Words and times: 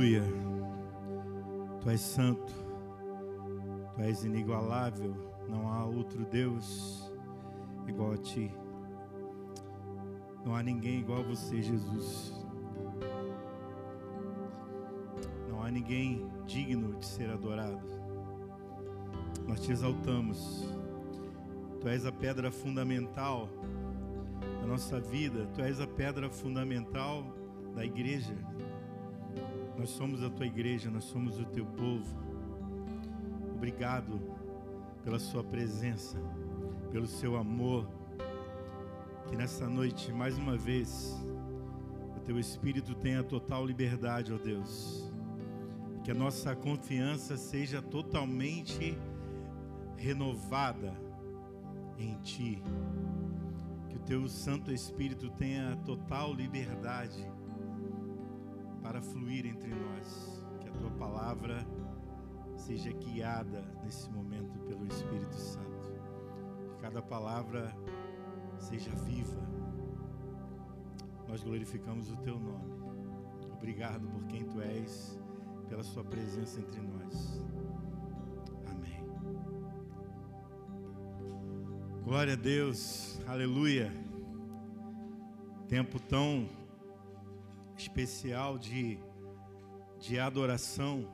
Aleluia. 0.00 0.24
Tu 1.82 1.90
és 1.90 2.00
santo, 2.00 2.54
tu 3.94 4.00
és 4.00 4.24
inigualável, 4.24 5.14
não 5.46 5.68
há 5.68 5.84
outro 5.84 6.24
Deus 6.24 7.12
igual 7.86 8.14
a 8.14 8.16
ti. 8.16 8.50
Não 10.42 10.56
há 10.56 10.62
ninguém 10.62 11.00
igual 11.00 11.20
a 11.20 11.22
você, 11.22 11.60
Jesus. 11.60 12.32
Não 15.50 15.62
há 15.62 15.70
ninguém 15.70 16.26
digno 16.46 16.98
de 16.98 17.04
ser 17.04 17.28
adorado. 17.28 17.86
Nós 19.46 19.60
te 19.60 19.70
exaltamos. 19.70 20.66
Tu 21.78 21.88
és 21.88 22.06
a 22.06 22.12
pedra 22.12 22.50
fundamental 22.50 23.50
da 24.62 24.66
nossa 24.66 24.98
vida, 24.98 25.46
tu 25.54 25.60
és 25.60 25.78
a 25.78 25.86
pedra 25.86 26.30
fundamental 26.30 27.22
da 27.74 27.84
igreja. 27.84 28.49
Nós 29.80 29.88
somos 29.88 30.22
a 30.22 30.28
tua 30.28 30.44
igreja, 30.44 30.90
nós 30.90 31.04
somos 31.04 31.40
o 31.40 31.44
teu 31.46 31.64
povo. 31.64 32.14
Obrigado 33.54 34.20
pela 35.02 35.18
sua 35.18 35.42
presença, 35.42 36.18
pelo 36.92 37.06
seu 37.06 37.34
amor 37.34 37.88
que 39.26 39.34
nessa 39.34 39.66
noite, 39.66 40.12
mais 40.12 40.36
uma 40.36 40.54
vez, 40.54 41.16
o 42.14 42.20
teu 42.20 42.38
Espírito 42.38 42.94
tenha 42.94 43.22
total 43.22 43.64
liberdade, 43.64 44.34
ó 44.34 44.36
Deus. 44.36 45.10
Que 46.04 46.10
a 46.10 46.14
nossa 46.14 46.54
confiança 46.54 47.38
seja 47.38 47.80
totalmente 47.80 48.98
renovada 49.96 50.92
em 51.96 52.16
Ti. 52.16 52.62
Que 53.88 53.96
o 53.96 54.00
teu 54.00 54.28
Santo 54.28 54.70
Espírito 54.70 55.30
tenha 55.30 55.74
total 55.86 56.34
liberdade 56.34 57.26
fluir 59.02 59.46
entre 59.46 59.74
nós. 59.74 60.44
Que 60.60 60.68
a 60.68 60.72
tua 60.72 60.90
palavra 60.90 61.66
seja 62.56 62.92
guiada 62.92 63.62
nesse 63.82 64.10
momento 64.10 64.58
pelo 64.60 64.86
Espírito 64.86 65.34
Santo. 65.34 65.92
Que 66.68 66.76
cada 66.80 67.02
palavra 67.02 67.74
seja 68.58 68.90
viva. 68.94 69.40
Nós 71.28 71.42
glorificamos 71.42 72.10
o 72.10 72.16
teu 72.18 72.38
nome. 72.38 72.80
Obrigado 73.52 74.08
por 74.08 74.24
quem 74.24 74.44
tu 74.44 74.60
és, 74.60 75.18
pela 75.68 75.82
sua 75.82 76.02
presença 76.02 76.60
entre 76.60 76.80
nós. 76.80 77.44
Amém. 78.66 79.04
Glória 82.02 82.32
a 82.32 82.36
Deus. 82.36 83.20
Aleluia. 83.26 83.92
Tempo 85.68 86.00
tão 86.00 86.48
especial 87.90 88.56
de 88.56 89.00
de 89.98 90.18
adoração. 90.18 91.10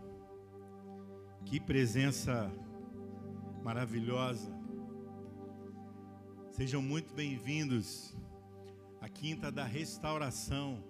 Que 1.47 1.59
presença 1.59 2.53
maravilhosa. 3.65 4.55
Sejam 6.53 6.83
muito 6.83 7.15
bem-vindos 7.15 8.15
à 9.01 9.09
Quinta 9.09 9.51
da 9.51 9.65
Restauração. 9.65 10.85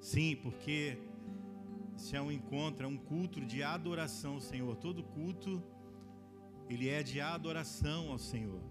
Sim, 0.00 0.36
porque 0.36 0.96
isso 1.96 2.14
é 2.14 2.22
um 2.22 2.30
encontro, 2.30 2.84
é 2.84 2.88
um 2.88 2.96
culto 2.96 3.40
de 3.44 3.60
adoração 3.60 4.34
ao 4.34 4.40
Senhor. 4.40 4.76
Todo 4.76 5.02
culto, 5.02 5.60
ele 6.68 6.88
é 6.88 7.02
de 7.02 7.20
adoração 7.20 8.10
ao 8.12 8.18
Senhor. 8.18 8.62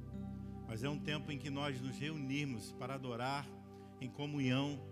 Mas 0.65 0.81
é 0.81 0.89
um 0.89 0.97
tempo 0.97 1.29
em 1.29 1.37
que 1.37 1.49
nós 1.49 1.79
nos 1.81 1.97
reunimos 1.97 2.71
para 2.71 2.95
adorar 2.95 3.45
em 3.99 4.09
comunhão 4.09 4.90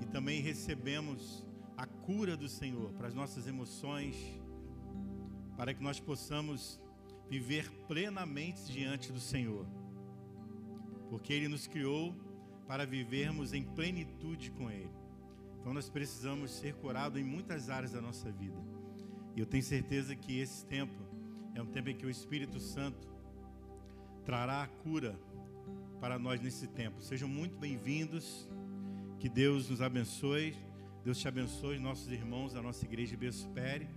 e 0.00 0.06
também 0.06 0.40
recebemos 0.40 1.44
a 1.76 1.86
cura 1.86 2.36
do 2.36 2.48
Senhor 2.48 2.92
para 2.94 3.08
as 3.08 3.14
nossas 3.14 3.46
emoções, 3.46 4.16
para 5.56 5.72
que 5.74 5.82
nós 5.82 6.00
possamos 6.00 6.80
viver 7.28 7.70
plenamente 7.86 8.72
diante 8.72 9.12
do 9.12 9.20
Senhor 9.20 9.66
porque 11.08 11.32
Ele 11.32 11.48
nos 11.48 11.66
criou 11.66 12.14
para 12.66 12.86
vivermos 12.86 13.52
em 13.52 13.62
plenitude 13.62 14.50
com 14.50 14.70
Ele. 14.70 14.90
Então 15.60 15.72
nós 15.72 15.88
precisamos 15.88 16.50
ser 16.50 16.74
curados 16.74 17.20
em 17.20 17.24
muitas 17.24 17.70
áreas 17.70 17.92
da 17.92 18.00
nossa 18.00 18.30
vida. 18.30 18.58
E 19.34 19.40
eu 19.40 19.46
tenho 19.46 19.62
certeza 19.62 20.14
que 20.14 20.38
esse 20.38 20.64
tempo 20.66 21.02
é 21.54 21.62
um 21.62 21.66
tempo 21.66 21.88
em 21.88 21.96
que 21.96 22.06
o 22.06 22.10
Espírito 22.10 22.60
Santo 22.60 23.08
trará 24.24 24.62
a 24.62 24.66
cura 24.68 25.18
para 26.00 26.18
nós 26.18 26.40
nesse 26.40 26.68
tempo. 26.68 27.00
Sejam 27.00 27.28
muito 27.28 27.56
bem-vindos. 27.56 28.48
Que 29.18 29.28
Deus 29.28 29.68
nos 29.68 29.80
abençoe. 29.80 30.56
Deus 31.04 31.18
te 31.18 31.28
abençoe, 31.28 31.78
nossos 31.78 32.10
irmãos 32.10 32.52
da 32.52 32.62
nossa 32.62 32.84
igreja 32.84 33.16
Bespere. 33.16 33.88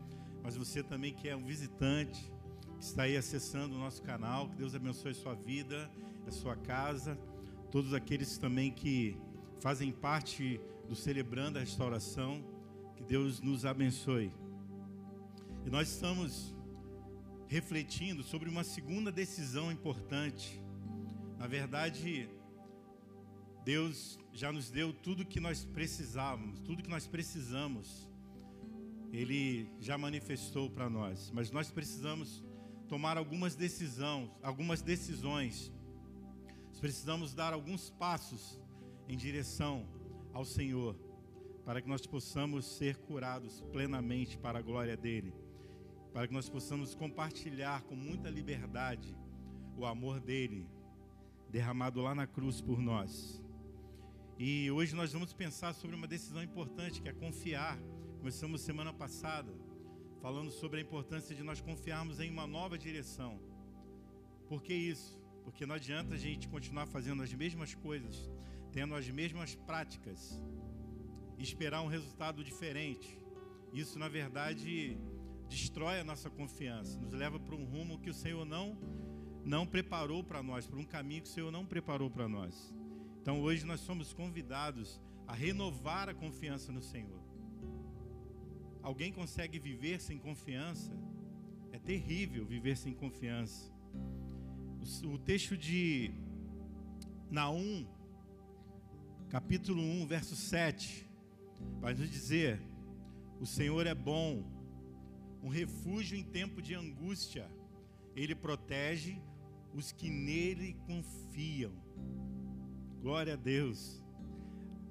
Mas 0.43 0.55
você 0.55 0.81
também 0.81 1.13
que 1.13 1.27
é 1.29 1.35
um 1.35 1.45
visitante, 1.45 2.31
que 2.77 2.83
está 2.83 3.03
aí 3.03 3.15
acessando 3.15 3.75
o 3.75 3.77
nosso 3.77 4.01
canal, 4.01 4.49
que 4.49 4.55
Deus 4.55 4.73
abençoe 4.73 5.11
a 5.11 5.15
sua 5.15 5.35
vida 5.35 5.89
a 6.27 6.31
sua 6.31 6.55
casa, 6.55 7.17
todos 7.71 7.93
aqueles 7.93 8.37
também 8.37 8.71
que 8.71 9.17
fazem 9.59 9.91
parte 9.91 10.59
do 10.87 10.95
Celebrando 10.95 11.57
a 11.57 11.61
Restauração, 11.61 12.43
que 12.95 13.03
Deus 13.03 13.41
nos 13.41 13.65
abençoe. 13.65 14.31
E 15.65 15.69
nós 15.69 15.89
estamos 15.89 16.55
refletindo 17.47 18.23
sobre 18.23 18.49
uma 18.49 18.63
segunda 18.63 19.11
decisão 19.11 19.71
importante. 19.71 20.61
Na 21.38 21.47
verdade, 21.47 22.29
Deus 23.63 24.19
já 24.33 24.51
nos 24.51 24.69
deu 24.69 24.94
tudo 24.94 25.25
que 25.25 25.39
nós 25.39 25.66
precisávamos, 25.66 26.59
tudo 26.59 26.83
que 26.83 26.89
nós 26.89 27.07
precisamos. 27.07 28.09
Ele 29.11 29.69
já 29.79 29.97
manifestou 29.97 30.69
para 30.69 30.89
nós, 30.89 31.31
mas 31.31 31.51
nós 31.51 31.69
precisamos 31.69 32.44
tomar 32.88 33.17
algumas 33.17 33.55
decisões, 33.55 34.29
algumas 34.41 34.81
decisões 34.81 35.71
precisamos 36.81 37.35
dar 37.35 37.53
alguns 37.53 37.91
passos 37.91 38.59
em 39.07 39.16
direção 39.16 39.85
ao 40.33 40.44
Senhor, 40.44 40.95
para 41.63 41.79
que 41.79 41.88
nós 41.88 42.07
possamos 42.07 42.66
ser 42.66 42.97
curados 42.97 43.61
plenamente 43.71 44.35
para 44.35 44.57
a 44.57 44.61
glória 44.63 44.97
dEle, 44.97 45.31
para 46.11 46.27
que 46.27 46.33
nós 46.33 46.50
possamos 46.50 46.95
compartilhar 46.95 47.83
com 47.83 47.95
muita 47.95 48.31
liberdade 48.31 49.16
o 49.77 49.85
amor 49.85 50.19
dEle, 50.19 50.67
derramado 51.51 52.01
lá 52.01 52.16
na 52.16 52.25
cruz 52.25 52.59
por 52.59 52.81
nós. 52.81 53.41
E 54.40 54.72
hoje 54.72 54.96
nós 54.96 55.14
vamos 55.14 55.34
pensar 55.34 55.74
sobre 55.74 55.96
uma 55.96 56.08
decisão 56.08 56.42
importante 56.42 57.02
que 57.02 57.09
é 57.09 57.14
confiar. 57.14 57.78
Começamos 58.18 58.62
semana 58.62 58.94
passada 58.94 59.53
falando 60.22 60.52
sobre 60.52 60.80
a 60.80 60.81
importância 60.81 61.36
de 61.36 61.44
nós 61.44 61.62
confiarmos 61.62 62.19
em 62.19 62.30
uma 62.30 62.47
nova 62.47 62.78
direção. 62.78 63.40
Por 64.47 64.62
que 64.62 64.74
isso? 64.74 65.19
Porque 65.44 65.66
não 65.66 65.75
adianta 65.75 66.16
a 66.16 66.18
gente 66.18 66.47
continuar 66.47 66.86
fazendo 66.86 67.24
as 67.24 67.34
mesmas 67.34 67.74
coisas, 67.75 68.30
tendo 68.72 68.96
as 68.96 69.09
mesmas 69.09 69.56
práticas, 69.56 70.42
e 71.38 71.44
esperar 71.44 71.81
um 71.81 71.88
resultado 71.88 72.44
diferente. 72.44 73.18
Isso, 73.74 73.98
na 73.98 74.08
verdade, 74.08 74.98
destrói 75.50 76.00
a 76.00 76.03
nossa 76.03 76.30
confiança, 76.30 77.00
nos 77.00 77.13
leva 77.13 77.40
para 77.40 77.56
um 77.56 77.66
rumo 77.66 78.00
que 78.00 78.09
o 78.09 78.13
Senhor 78.13 78.46
não 78.46 78.78
não 79.44 79.66
preparou 79.66 80.24
para 80.24 80.44
nós, 80.44 80.68
para 80.68 80.78
um 80.78 80.86
caminho 80.86 81.24
que 81.24 81.28
o 81.28 81.31
Senhor 81.31 81.52
não 81.52 81.66
preparou 81.66 82.12
para 82.12 82.28
nós. 82.28 82.72
Então, 83.21 83.39
hoje 83.39 83.63
nós 83.65 83.79
somos 83.81 84.11
convidados 84.13 84.99
a 85.27 85.33
renovar 85.33 86.09
a 86.09 86.13
confiança 86.13 86.71
no 86.71 86.81
Senhor. 86.81 87.21
Alguém 88.81 89.13
consegue 89.13 89.59
viver 89.59 90.01
sem 90.01 90.17
confiança? 90.17 90.91
É 91.71 91.77
terrível 91.77 92.43
viver 92.47 92.75
sem 92.75 92.95
confiança. 92.95 93.71
O, 95.05 95.19
texto 95.19 95.55
de 95.55 96.11
Naum, 97.29 97.85
capítulo 99.29 99.83
1, 99.83 100.07
verso 100.07 100.35
7, 100.35 101.07
vai 101.79 101.94
nos 101.94 102.09
dizer: 102.09 102.59
O 103.39 103.45
Senhor 103.45 103.85
é 103.85 103.94
bom, 103.94 104.44
um 105.44 105.50
refúgio 105.50 106.17
em 106.17 106.24
tempo 106.24 106.59
de 106.59 106.74
angústia, 106.74 107.47
Ele 108.15 108.33
protege 108.33 109.21
os 109.75 109.91
que 109.91 110.09
nele 110.09 110.74
confiam. 110.88 111.71
Glória 113.01 113.33
a 113.33 113.36
Deus. 113.36 114.00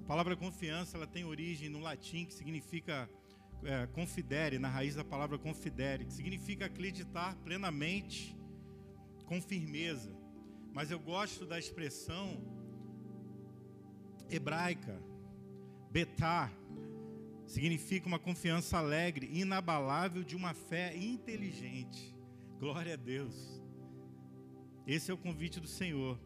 A 0.01 0.03
palavra 0.05 0.35
confiança 0.35 0.97
ela 0.97 1.07
tem 1.07 1.23
origem 1.23 1.69
no 1.69 1.79
latim 1.79 2.25
que 2.25 2.33
significa 2.33 3.09
é, 3.63 3.87
confidere, 3.87 4.59
na 4.59 4.67
raiz 4.67 4.95
da 4.95 5.03
palavra 5.03 5.37
confidere, 5.37 6.03
que 6.03 6.11
significa 6.11 6.65
acreditar 6.65 7.37
plenamente 7.37 8.37
com 9.25 9.41
firmeza. 9.41 10.13
Mas 10.73 10.91
eu 10.91 10.99
gosto 10.99 11.45
da 11.45 11.57
expressão 11.57 12.43
hebraica, 14.29 15.01
betar, 15.89 16.51
significa 17.45 18.07
uma 18.07 18.19
confiança 18.19 18.77
alegre, 18.77 19.29
inabalável 19.31 20.21
de 20.21 20.35
uma 20.35 20.53
fé 20.53 20.93
inteligente. 20.97 22.13
Glória 22.59 22.95
a 22.95 22.97
Deus. 22.97 23.63
Esse 24.85 25.11
é 25.11 25.13
o 25.13 25.17
convite 25.17 25.61
do 25.61 25.67
Senhor. 25.67 26.19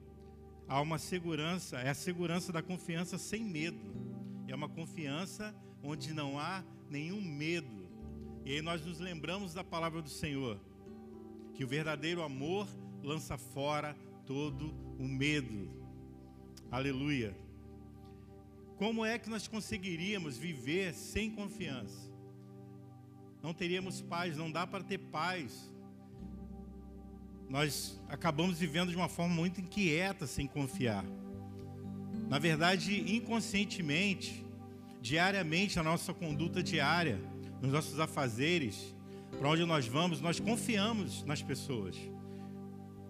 Há 0.68 0.82
uma 0.82 0.98
segurança, 0.98 1.78
é 1.78 1.90
a 1.90 1.94
segurança 1.94 2.52
da 2.52 2.62
confiança 2.62 3.18
sem 3.18 3.44
medo. 3.44 3.94
É 4.48 4.56
uma 4.56 4.70
confiança 4.70 5.56
onde 5.84 6.14
não 6.14 6.40
há 6.40 6.64
nenhum 6.90 7.22
medo. 7.22 7.88
E 8.44 8.54
aí 8.54 8.62
nós 8.62 8.84
nos 8.86 9.00
lembramos 9.00 9.54
da 9.54 9.64
palavra 9.64 10.02
do 10.02 10.10
Senhor, 10.10 10.60
que 11.54 11.64
o 11.64 11.68
verdadeiro 11.68 12.24
amor 12.24 12.68
lança 13.04 13.38
fora 13.38 13.96
todo 14.26 14.74
o 15.00 15.08
medo. 15.08 15.70
Aleluia. 16.72 17.38
Como 18.78 19.06
é 19.06 19.18
que 19.18 19.30
nós 19.30 19.48
conseguiríamos 19.48 20.38
viver 20.38 20.94
sem 20.94 21.32
confiança? 21.32 22.12
Não 23.42 23.54
teríamos 23.54 24.02
paz, 24.02 24.36
não 24.36 24.52
dá 24.52 24.66
para 24.66 24.84
ter 24.84 24.98
paz. 24.98 25.72
Nós 27.50 28.02
acabamos 28.10 28.60
vivendo 28.60 28.90
de 28.90 28.96
uma 28.96 29.08
forma 29.08 29.34
muito 29.34 29.62
inquieta, 29.62 30.26
sem 30.26 30.48
confiar. 30.48 31.06
Na 32.28 32.40
verdade, 32.40 33.16
inconscientemente, 33.16 34.46
diariamente, 35.02 35.76
na 35.76 35.84
nossa 35.84 36.14
conduta 36.14 36.64
diária, 36.64 37.22
nos 37.62 37.72
nossos 37.72 38.00
afazeres, 38.00 38.96
para 39.38 39.50
onde 39.50 39.66
nós 39.66 39.88
vamos, 39.88 40.22
nós 40.22 40.40
confiamos 40.40 41.24
nas 41.24 41.42
pessoas. 41.42 41.96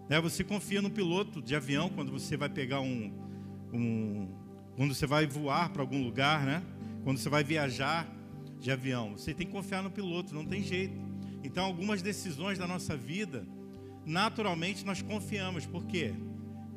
Né? 0.09 0.19
Você 0.19 0.43
confia 0.43 0.81
no 0.81 0.89
piloto 0.89 1.41
de 1.41 1.55
avião 1.55 1.89
quando 1.89 2.11
você 2.11 2.35
vai 2.35 2.49
pegar 2.49 2.81
um, 2.81 3.13
um 3.73 4.27
quando 4.75 4.93
você 4.93 5.07
vai 5.07 5.25
voar 5.25 5.69
para 5.69 5.81
algum 5.81 6.03
lugar, 6.03 6.45
né? 6.45 6.61
Quando 7.03 7.17
você 7.17 7.29
vai 7.29 7.43
viajar 7.43 8.05
de 8.59 8.71
avião, 8.71 9.17
você 9.17 9.33
tem 9.33 9.47
que 9.47 9.53
confiar 9.53 9.81
no 9.81 9.89
piloto, 9.89 10.35
não 10.35 10.45
tem 10.45 10.61
jeito. 10.61 10.95
Então, 11.43 11.63
algumas 11.63 12.01
decisões 12.01 12.57
da 12.57 12.67
nossa 12.67 12.97
vida, 12.97 13.47
naturalmente 14.05 14.85
nós 14.85 15.01
confiamos, 15.01 15.65
por 15.65 15.85
quê? 15.85 16.13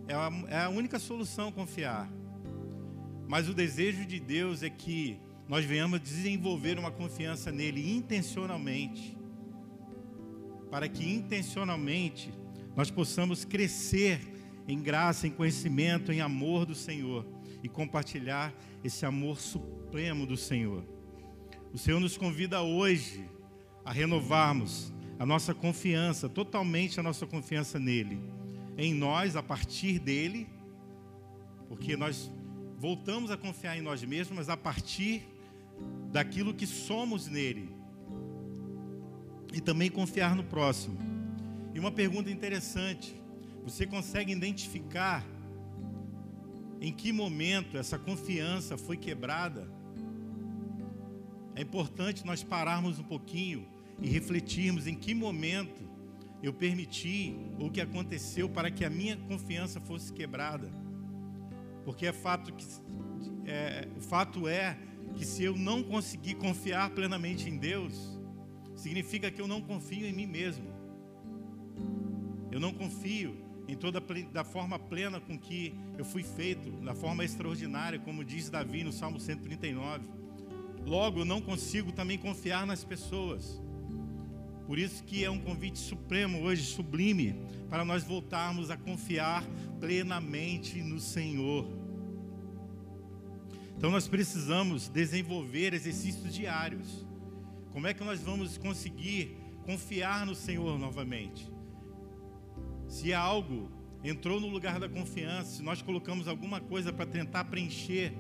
É 0.07 0.15
a, 0.15 0.31
é 0.49 0.65
a 0.65 0.69
única 0.69 0.99
solução 0.99 1.53
confiar. 1.53 2.11
Mas 3.29 3.49
o 3.49 3.55
desejo 3.55 4.07
de 4.07 4.19
Deus 4.19 4.63
é 4.63 4.71
que 4.71 5.21
nós 5.47 5.65
venhamos 5.65 6.01
desenvolver 6.01 6.79
uma 6.79 6.91
confiança 6.91 7.53
nele 7.53 7.91
intencionalmente, 7.95 9.17
para 10.71 10.89
que 10.89 11.07
intencionalmente 11.07 12.33
nós 12.77 12.91
possamos 12.91 13.45
crescer 13.45 14.21
em 14.67 14.81
graça, 14.81 15.27
em 15.27 15.31
conhecimento, 15.31 16.13
em 16.13 16.21
amor 16.21 16.67
do 16.67 16.75
Senhor 16.75 17.27
e 17.63 17.69
compartilhar 17.69 18.55
esse 18.85 19.05
amor 19.05 19.41
supremo 19.41 20.27
do 20.27 20.37
Senhor. 20.37 20.85
O 21.73 21.79
Senhor 21.79 21.99
nos 22.01 22.17
convida 22.17 22.63
hoje 22.63 23.25
a 23.85 23.93
renovarmos 23.93 24.93
a 25.19 25.27
nossa 25.27 25.53
confiança, 25.53 26.29
totalmente 26.29 27.01
a 27.01 27.03
nossa 27.03 27.27
confiança 27.27 27.79
nele, 27.79 28.21
em 28.77 28.95
nós, 28.95 29.35
a 29.35 29.43
partir 29.43 29.99
dele, 29.99 30.49
porque 31.69 31.97
nós 31.97 32.31
voltamos 32.79 33.31
a 33.31 33.37
confiar 33.37 33.77
em 33.77 33.83
nós 33.83 34.03
mesmos, 34.05 34.37
mas 34.37 34.49
a 34.49 34.57
partir 34.57 35.27
daquilo 36.13 36.55
que 36.55 36.67
somos 36.67 37.27
nele, 37.27 37.69
e 39.53 39.61
também 39.61 39.91
confiar 39.91 40.37
no 40.37 40.45
próximo. 40.45 40.99
E 41.75 41.81
uma 41.81 41.91
pergunta 41.91 42.31
interessante: 42.31 43.21
você 43.65 43.87
consegue 43.87 44.31
identificar 44.31 45.25
em 46.81 46.93
que 46.93 47.13
momento 47.13 47.77
essa 47.77 47.99
confiança 47.99 48.79
foi 48.79 48.97
quebrada? 48.97 49.69
É 51.57 51.63
importante 51.63 52.25
nós 52.25 52.45
pararmos 52.45 53.01
um 53.01 53.03
pouquinho 53.03 53.67
e 54.01 54.09
refletirmos 54.09 54.87
em 54.87 54.95
que 54.95 55.15
momento 55.15 55.89
eu 56.43 56.53
permiti 56.53 57.37
o 57.59 57.71
que 57.71 57.81
aconteceu 57.81 58.49
para 58.49 58.71
que 58.71 58.85
a 58.85 58.91
minha 58.91 59.17
confiança 59.17 59.81
fosse 59.81 60.13
quebrada. 60.13 60.71
Porque 61.85 62.07
é 62.07 62.13
fato 62.13 62.53
que, 62.53 62.65
é, 63.45 63.89
o 63.97 64.01
fato 64.01 64.47
é 64.47 64.79
que 65.17 65.25
se 65.25 65.43
eu 65.43 65.57
não 65.57 65.83
conseguir 65.83 66.35
confiar 66.35 66.91
plenamente 66.91 67.49
em 67.49 67.57
Deus, 67.57 68.19
significa 68.77 69.31
que 69.31 69.41
eu 69.41 69.49
não 69.49 69.61
confio 69.61 70.07
em 70.07 70.13
mim 70.13 70.27
mesmo. 70.27 70.67
Eu 72.53 72.61
não 72.61 72.73
confio 72.73 73.37
em 73.67 73.77
toda 73.77 74.01
da 74.33 74.45
forma 74.45 74.79
plena 74.79 75.21
com 75.21 75.39
que 75.39 75.75
eu 75.99 76.05
fui 76.05 76.23
feito, 76.23 76.71
da 76.83 76.95
forma 76.95 77.25
extraordinária, 77.25 77.99
como 77.99 78.25
diz 78.25 78.49
Davi 78.49 78.85
no 78.85 78.93
Salmo 78.93 79.21
139. 79.21 80.07
Logo, 80.87 81.21
eu 81.21 81.25
não 81.25 81.41
consigo 81.41 81.93
também 81.93 82.17
confiar 82.17 82.67
nas 82.67 82.83
pessoas. 82.85 83.61
Por 84.69 84.79
isso 84.79 85.03
que 85.03 85.25
é 85.25 85.31
um 85.31 85.39
convite 85.39 85.79
supremo 85.79 86.43
hoje, 86.43 86.63
sublime, 86.63 87.41
para 87.71 87.87
nós 87.87 88.05
voltarmos 88.05 88.71
a 88.71 88.77
confiar 88.77 89.43
plenamente 89.81 90.83
no 90.83 91.01
Senhor. 91.01 91.67
Então 93.75 93.91
nós 93.91 94.07
precisamos 94.07 94.87
desenvolver 94.87 95.73
exercícios 95.73 96.35
diários. 96.35 97.07
Como 97.73 97.87
é 97.87 97.95
que 97.95 98.05
nós 98.05 98.21
vamos 98.21 98.59
conseguir 98.59 99.39
confiar 99.65 100.27
no 100.27 100.35
Senhor 100.35 100.79
novamente? 100.79 101.51
Se 102.87 103.15
algo 103.15 103.73
entrou 104.05 104.39
no 104.39 104.49
lugar 104.49 104.79
da 104.79 104.87
confiança, 104.87 105.57
se 105.57 105.63
nós 105.63 105.81
colocamos 105.81 106.29
alguma 106.29 106.61
coisa 106.61 106.93
para 106.93 107.07
tentar 107.07 107.45
preencher 107.45 108.13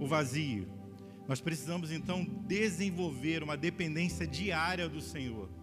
o 0.00 0.06
vazio, 0.08 0.66
nós 1.28 1.40
precisamos 1.40 1.92
então 1.92 2.24
desenvolver 2.44 3.44
uma 3.44 3.56
dependência 3.56 4.26
diária 4.26 4.88
do 4.88 5.00
Senhor. 5.00 5.61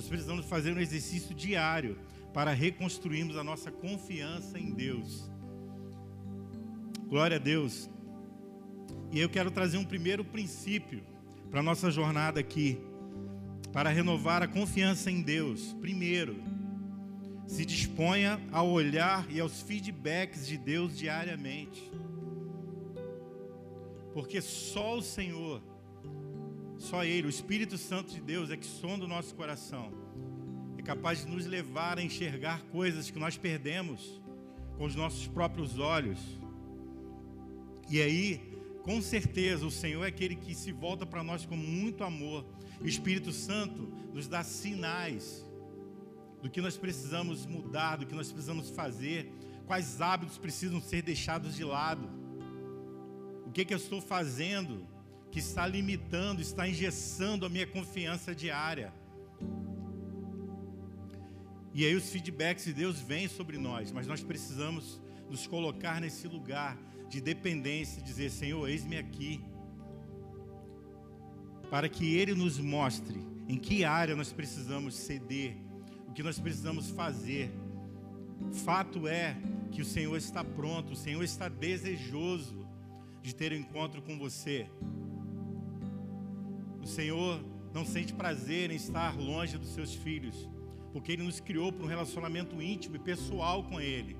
Nós 0.00 0.08
precisamos 0.08 0.46
fazer 0.46 0.74
um 0.74 0.80
exercício 0.80 1.34
diário 1.34 1.98
para 2.32 2.54
reconstruirmos 2.54 3.36
a 3.36 3.44
nossa 3.44 3.70
confiança 3.70 4.58
em 4.58 4.72
Deus. 4.72 5.30
Glória 7.06 7.36
a 7.36 7.38
Deus. 7.38 7.90
E 9.12 9.20
eu 9.20 9.28
quero 9.28 9.50
trazer 9.50 9.76
um 9.76 9.84
primeiro 9.84 10.24
princípio 10.24 11.02
para 11.50 11.60
a 11.60 11.62
nossa 11.62 11.90
jornada 11.90 12.40
aqui, 12.40 12.80
para 13.74 13.90
renovar 13.90 14.42
a 14.42 14.48
confiança 14.48 15.10
em 15.10 15.20
Deus. 15.20 15.74
Primeiro, 15.82 16.42
se 17.46 17.66
disponha 17.66 18.40
a 18.50 18.62
olhar 18.62 19.30
e 19.30 19.38
aos 19.38 19.60
feedbacks 19.60 20.46
de 20.46 20.56
Deus 20.56 20.96
diariamente. 20.96 21.92
Porque 24.14 24.40
só 24.40 24.96
o 24.96 25.02
Senhor, 25.02 25.60
só 26.80 27.04
Ele, 27.04 27.26
o 27.26 27.30
Espírito 27.30 27.76
Santo 27.76 28.10
de 28.14 28.22
Deus 28.22 28.50
é 28.50 28.56
que 28.56 28.64
sonda 28.64 29.04
o 29.04 29.08
nosso 29.08 29.34
coração. 29.34 29.92
É 30.78 30.82
capaz 30.82 31.26
de 31.26 31.30
nos 31.30 31.44
levar 31.44 31.98
a 31.98 32.02
enxergar 32.02 32.62
coisas 32.72 33.10
que 33.10 33.18
nós 33.18 33.36
perdemos 33.36 34.18
com 34.78 34.86
os 34.86 34.96
nossos 34.96 35.26
próprios 35.26 35.78
olhos. 35.78 36.18
E 37.90 38.00
aí, 38.00 38.58
com 38.82 39.02
certeza, 39.02 39.66
o 39.66 39.70
Senhor 39.70 40.02
é 40.04 40.08
aquele 40.08 40.34
que 40.34 40.54
se 40.54 40.72
volta 40.72 41.04
para 41.04 41.22
nós 41.22 41.44
com 41.44 41.54
muito 41.54 42.02
amor. 42.02 42.46
O 42.80 42.86
Espírito 42.86 43.30
Santo 43.30 43.92
nos 44.14 44.26
dá 44.26 44.42
sinais 44.42 45.44
do 46.40 46.48
que 46.48 46.62
nós 46.62 46.78
precisamos 46.78 47.44
mudar, 47.44 47.96
do 47.96 48.06
que 48.06 48.14
nós 48.14 48.32
precisamos 48.32 48.70
fazer, 48.70 49.30
quais 49.66 50.00
hábitos 50.00 50.38
precisam 50.38 50.80
ser 50.80 51.02
deixados 51.02 51.54
de 51.54 51.62
lado. 51.62 52.08
O 53.44 53.50
que, 53.52 53.66
que 53.66 53.74
eu 53.74 53.78
estou 53.78 54.00
fazendo 54.00 54.88
que 55.30 55.38
está 55.38 55.66
limitando, 55.66 56.42
está 56.42 56.68
engessando 56.68 57.46
a 57.46 57.48
minha 57.48 57.66
confiança 57.66 58.34
diária. 58.34 58.92
E 61.72 61.84
aí 61.84 61.94
os 61.94 62.10
feedbacks 62.10 62.64
de 62.64 62.72
Deus 62.72 62.98
vêm 62.98 63.28
sobre 63.28 63.56
nós, 63.56 63.92
mas 63.92 64.06
nós 64.06 64.22
precisamos 64.22 65.00
nos 65.28 65.46
colocar 65.46 66.00
nesse 66.00 66.26
lugar 66.26 66.76
de 67.08 67.20
dependência, 67.20 68.02
dizer: 68.02 68.30
Senhor, 68.30 68.68
eis-me 68.68 68.98
aqui, 68.98 69.40
para 71.70 71.88
que 71.88 72.16
Ele 72.16 72.34
nos 72.34 72.58
mostre 72.58 73.20
em 73.48 73.56
que 73.56 73.84
área 73.84 74.16
nós 74.16 74.32
precisamos 74.32 74.94
ceder 74.94 75.56
o 76.08 76.12
que 76.12 76.22
nós 76.22 76.38
precisamos 76.40 76.90
fazer. 76.90 77.52
Fato 78.64 79.06
é 79.06 79.36
que 79.70 79.80
o 79.80 79.84
Senhor 79.84 80.16
está 80.16 80.42
pronto, 80.42 80.92
o 80.92 80.96
Senhor 80.96 81.22
está 81.22 81.48
desejoso 81.48 82.66
de 83.22 83.34
ter 83.34 83.52
um 83.52 83.56
encontro 83.56 84.02
com 84.02 84.18
você. 84.18 84.68
O 86.82 86.86
Senhor 86.86 87.40
não 87.72 87.84
sente 87.84 88.12
prazer 88.12 88.70
em 88.70 88.76
estar 88.76 89.16
longe 89.18 89.56
dos 89.56 89.70
seus 89.70 89.94
filhos, 89.94 90.48
porque 90.92 91.12
Ele 91.12 91.22
nos 91.22 91.40
criou 91.40 91.72
para 91.72 91.84
um 91.84 91.88
relacionamento 91.88 92.60
íntimo 92.60 92.96
e 92.96 92.98
pessoal 92.98 93.62
com 93.64 93.80
Ele. 93.80 94.16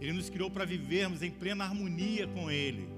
Ele 0.00 0.12
nos 0.12 0.28
criou 0.28 0.50
para 0.50 0.64
vivermos 0.64 1.22
em 1.22 1.30
plena 1.30 1.64
harmonia 1.64 2.26
com 2.26 2.50
Ele. 2.50 2.88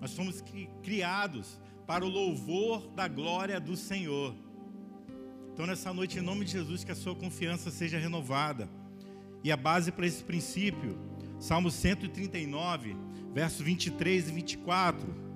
Nós 0.00 0.14
fomos 0.14 0.42
criados 0.82 1.60
para 1.86 2.04
o 2.04 2.08
louvor 2.08 2.88
da 2.94 3.08
glória 3.08 3.60
do 3.60 3.76
Senhor. 3.76 4.34
Então, 5.52 5.66
nessa 5.66 5.92
noite, 5.92 6.18
em 6.18 6.22
nome 6.22 6.44
de 6.44 6.52
Jesus, 6.52 6.82
que 6.82 6.92
a 6.92 6.94
sua 6.94 7.14
confiança 7.14 7.70
seja 7.70 7.98
renovada. 7.98 8.68
E 9.44 9.52
a 9.52 9.56
base 9.56 9.92
para 9.92 10.06
esse 10.06 10.22
princípio, 10.24 10.98
Salmo 11.38 11.70
139, 11.70 12.96
versos 13.34 13.60
23 13.60 14.28
e 14.28 14.32
24, 14.32 15.31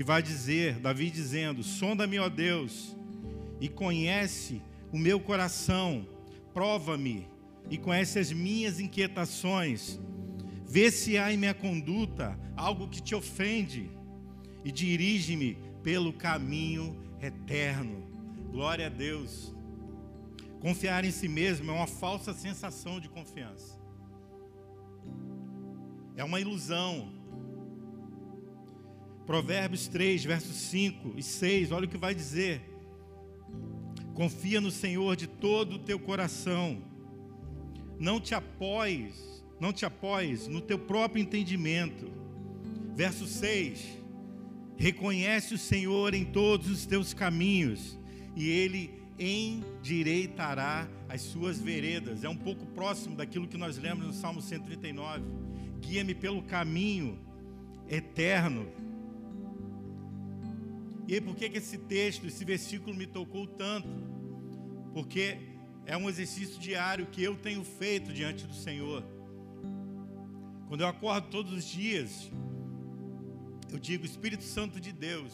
que 0.00 0.04
vai 0.04 0.22
dizer, 0.22 0.78
Davi 0.78 1.10
dizendo: 1.10 1.62
Sonda-me, 1.62 2.18
ó 2.18 2.30
Deus, 2.30 2.96
e 3.60 3.68
conhece 3.68 4.62
o 4.90 4.96
meu 4.96 5.20
coração, 5.20 6.08
prova-me 6.54 7.28
e 7.68 7.76
conhece 7.76 8.18
as 8.18 8.32
minhas 8.32 8.80
inquietações. 8.80 10.00
Vê 10.66 10.90
se 10.90 11.18
há 11.18 11.30
em 11.30 11.36
minha 11.36 11.52
conduta 11.52 12.40
algo 12.56 12.88
que 12.88 13.02
te 13.02 13.14
ofende 13.14 13.90
e 14.64 14.72
dirige-me 14.72 15.58
pelo 15.82 16.14
caminho 16.14 16.98
eterno. 17.20 18.02
Glória 18.50 18.86
a 18.86 18.88
Deus. 18.88 19.54
Confiar 20.60 21.04
em 21.04 21.10
si 21.10 21.28
mesmo 21.28 21.70
é 21.70 21.74
uma 21.74 21.86
falsa 21.86 22.32
sensação 22.32 22.98
de 22.98 23.10
confiança. 23.10 23.78
É 26.16 26.24
uma 26.24 26.40
ilusão. 26.40 27.19
Provérbios 29.26 29.86
3, 29.88 30.24
versos 30.24 30.56
5 30.56 31.14
e 31.16 31.22
6, 31.22 31.72
olha 31.72 31.86
o 31.86 31.88
que 31.88 31.98
vai 31.98 32.14
dizer. 32.14 32.62
Confia 34.14 34.60
no 34.60 34.70
Senhor 34.70 35.16
de 35.16 35.26
todo 35.26 35.76
o 35.76 35.78
teu 35.78 35.98
coração. 35.98 36.82
Não 37.98 38.20
te 38.20 38.34
apoies, 38.34 39.44
não 39.60 39.72
te 39.72 39.84
apoies 39.84 40.48
no 40.48 40.60
teu 40.60 40.78
próprio 40.78 41.22
entendimento. 41.22 42.10
Verso 42.94 43.26
6. 43.26 43.98
Reconhece 44.76 45.54
o 45.54 45.58
Senhor 45.58 46.14
em 46.14 46.24
todos 46.24 46.70
os 46.70 46.86
teus 46.86 47.12
caminhos, 47.12 47.98
e 48.34 48.48
ele 48.48 49.00
endireitará 49.18 50.88
as 51.06 51.20
suas 51.20 51.60
veredas. 51.60 52.24
É 52.24 52.28
um 52.28 52.36
pouco 52.36 52.64
próximo 52.66 53.14
daquilo 53.14 53.46
que 53.46 53.58
nós 53.58 53.76
lemos 53.76 54.06
no 54.06 54.12
Salmo 54.12 54.40
139. 54.40 55.22
Guia-me 55.80 56.14
pelo 56.14 56.42
caminho 56.42 57.18
eterno. 57.88 58.66
E 61.10 61.20
por 61.20 61.34
que, 61.34 61.50
que 61.50 61.58
esse 61.58 61.76
texto, 61.76 62.26
esse 62.26 62.44
versículo 62.44 62.94
me 62.94 63.06
tocou 63.06 63.46
tanto? 63.46 63.88
Porque 64.94 65.38
é 65.84 65.96
um 65.96 66.08
exercício 66.08 66.60
diário 66.60 67.06
que 67.06 67.20
eu 67.20 67.36
tenho 67.36 67.64
feito 67.64 68.12
diante 68.12 68.46
do 68.46 68.54
Senhor. 68.54 69.02
Quando 70.68 70.82
eu 70.82 70.86
acordo 70.86 71.28
todos 71.28 71.52
os 71.52 71.64
dias, 71.64 72.30
eu 73.72 73.78
digo: 73.78 74.06
Espírito 74.06 74.44
Santo 74.44 74.80
de 74.80 74.92
Deus, 74.92 75.32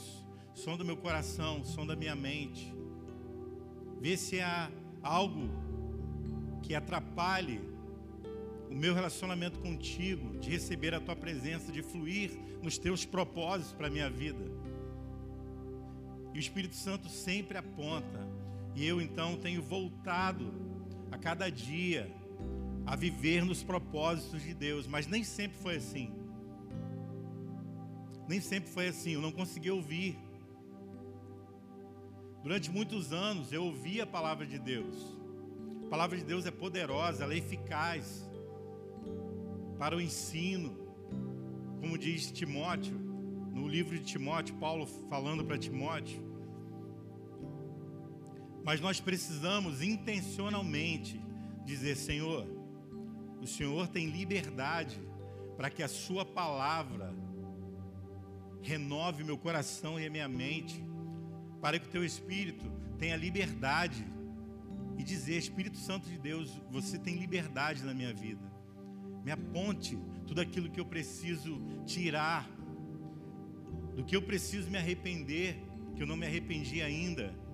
som 0.54 0.78
do 0.78 0.84
meu 0.84 0.96
coração, 0.96 1.62
som 1.62 1.86
da 1.86 1.94
minha 1.94 2.16
mente, 2.16 2.74
Vê 4.00 4.16
se 4.16 4.40
há 4.40 4.70
algo 5.02 5.48
que 6.62 6.74
atrapalhe 6.74 7.60
o 8.70 8.74
meu 8.74 8.94
relacionamento 8.94 9.58
contigo, 9.58 10.38
de 10.38 10.50
receber 10.50 10.94
a 10.94 11.00
tua 11.00 11.16
presença, 11.16 11.72
de 11.72 11.82
fluir 11.82 12.30
nos 12.62 12.78
teus 12.78 13.04
propósitos 13.04 13.72
para 13.72 13.86
a 13.86 13.90
minha 13.90 14.10
vida. 14.10 14.55
E 16.36 16.38
o 16.38 16.40
Espírito 16.40 16.74
Santo 16.74 17.08
sempre 17.08 17.56
aponta, 17.56 18.28
e 18.74 18.84
eu 18.84 19.00
então 19.00 19.38
tenho 19.38 19.62
voltado 19.62 20.52
a 21.10 21.16
cada 21.16 21.48
dia 21.50 22.14
a 22.84 22.94
viver 22.94 23.42
nos 23.42 23.62
propósitos 23.62 24.42
de 24.42 24.52
Deus, 24.52 24.86
mas 24.86 25.06
nem 25.06 25.24
sempre 25.24 25.56
foi 25.56 25.76
assim. 25.76 26.12
Nem 28.28 28.38
sempre 28.38 28.68
foi 28.70 28.88
assim, 28.88 29.12
eu 29.12 29.22
não 29.22 29.32
consegui 29.32 29.70
ouvir 29.70 30.18
Durante 32.42 32.70
muitos 32.70 33.14
anos 33.14 33.50
eu 33.50 33.64
ouvi 33.64 33.98
a 34.00 34.06
palavra 34.06 34.44
de 34.46 34.58
Deus. 34.58 35.16
A 35.86 35.88
palavra 35.88 36.18
de 36.18 36.24
Deus 36.24 36.44
é 36.44 36.50
poderosa, 36.50 37.24
ela 37.24 37.32
é 37.32 37.38
eficaz 37.38 38.28
para 39.78 39.96
o 39.96 40.00
ensino. 40.02 40.76
Como 41.80 41.96
diz 41.96 42.30
Timóteo, 42.30 42.94
no 43.52 43.66
livro 43.66 43.98
de 43.98 44.04
Timóteo, 44.04 44.54
Paulo 44.56 44.86
falando 45.08 45.42
para 45.42 45.56
Timóteo. 45.56 46.25
Mas 48.66 48.80
nós 48.80 49.00
precisamos 49.00 49.80
intencionalmente 49.80 51.24
dizer: 51.64 51.96
Senhor, 51.96 52.44
o 53.40 53.46
Senhor 53.46 53.86
tem 53.86 54.08
liberdade 54.08 55.00
para 55.56 55.70
que 55.70 55.84
a 55.84 55.88
Sua 55.88 56.24
palavra 56.24 57.14
renove 58.60 59.22
meu 59.22 59.38
coração 59.38 60.00
e 60.00 60.04
a 60.04 60.10
minha 60.10 60.28
mente 60.28 60.84
para 61.60 61.78
que 61.78 61.86
o 61.86 61.90
teu 61.90 62.04
espírito 62.04 62.68
tenha 62.98 63.14
liberdade 63.14 64.04
e 64.98 65.04
dizer: 65.04 65.36
Espírito 65.36 65.78
Santo 65.78 66.08
de 66.08 66.18
Deus, 66.18 66.50
você 66.68 66.98
tem 66.98 67.14
liberdade 67.14 67.84
na 67.84 67.94
minha 67.94 68.12
vida. 68.12 68.42
Me 69.24 69.30
aponte 69.30 69.96
tudo 70.26 70.40
aquilo 70.40 70.68
que 70.68 70.80
eu 70.80 70.86
preciso 70.86 71.62
tirar, 71.86 72.50
do 73.94 74.04
que 74.04 74.16
eu 74.16 74.22
preciso 74.22 74.68
me 74.68 74.76
arrepender, 74.76 75.62
que 75.94 76.02
eu 76.02 76.06
não 76.06 76.16
me 76.16 76.26
arrependi 76.26 76.82
ainda. 76.82 77.45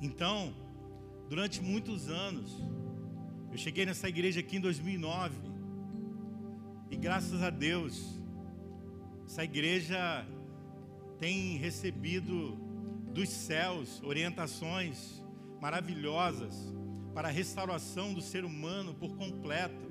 Então, 0.00 0.54
durante 1.28 1.62
muitos 1.62 2.08
anos, 2.08 2.56
eu 3.50 3.58
cheguei 3.58 3.86
nessa 3.86 4.08
igreja 4.08 4.40
aqui 4.40 4.56
em 4.56 4.60
2009, 4.60 5.34
e 6.90 6.96
graças 6.96 7.42
a 7.42 7.50
Deus, 7.50 8.20
essa 9.26 9.42
igreja 9.42 10.26
tem 11.18 11.56
recebido 11.56 12.56
dos 13.12 13.28
céus 13.28 14.02
orientações 14.02 15.24
maravilhosas 15.60 16.54
para 17.14 17.28
a 17.28 17.30
restauração 17.30 18.12
do 18.12 18.20
ser 18.20 18.44
humano 18.44 18.94
por 18.94 19.16
completo, 19.16 19.90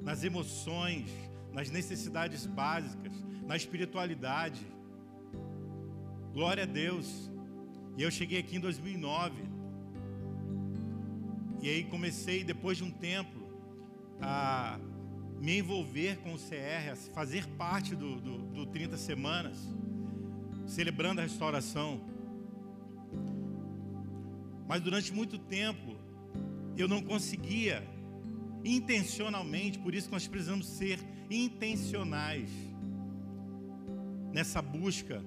nas 0.00 0.24
emoções, 0.24 1.10
nas 1.52 1.70
necessidades 1.70 2.46
básicas, 2.46 3.12
na 3.46 3.54
espiritualidade. 3.54 4.66
Glória 6.32 6.62
a 6.62 6.66
Deus. 6.66 7.30
E 7.96 8.02
eu 8.02 8.10
cheguei 8.10 8.38
aqui 8.38 8.56
em 8.56 8.60
2009. 8.60 9.42
E 11.62 11.68
aí 11.68 11.84
comecei, 11.84 12.42
depois 12.42 12.76
de 12.76 12.84
um 12.84 12.90
tempo, 12.90 13.48
a 14.20 14.78
me 15.40 15.58
envolver 15.58 16.18
com 16.18 16.34
o 16.34 16.38
CR, 16.38 16.92
a 16.92 16.96
fazer 16.96 17.46
parte 17.48 17.94
do, 17.94 18.20
do, 18.20 18.38
do 18.38 18.66
30 18.66 18.96
Semanas 18.96 19.58
celebrando 20.66 21.20
a 21.20 21.24
restauração. 21.24 22.00
Mas 24.66 24.80
durante 24.80 25.12
muito 25.12 25.38
tempo 25.38 25.96
eu 26.76 26.88
não 26.88 27.02
conseguia 27.02 27.86
intencionalmente, 28.64 29.78
por 29.78 29.94
isso 29.94 30.10
nós 30.10 30.26
precisamos 30.26 30.66
ser 30.66 30.98
intencionais 31.30 32.50
nessa 34.32 34.60
busca 34.60 35.22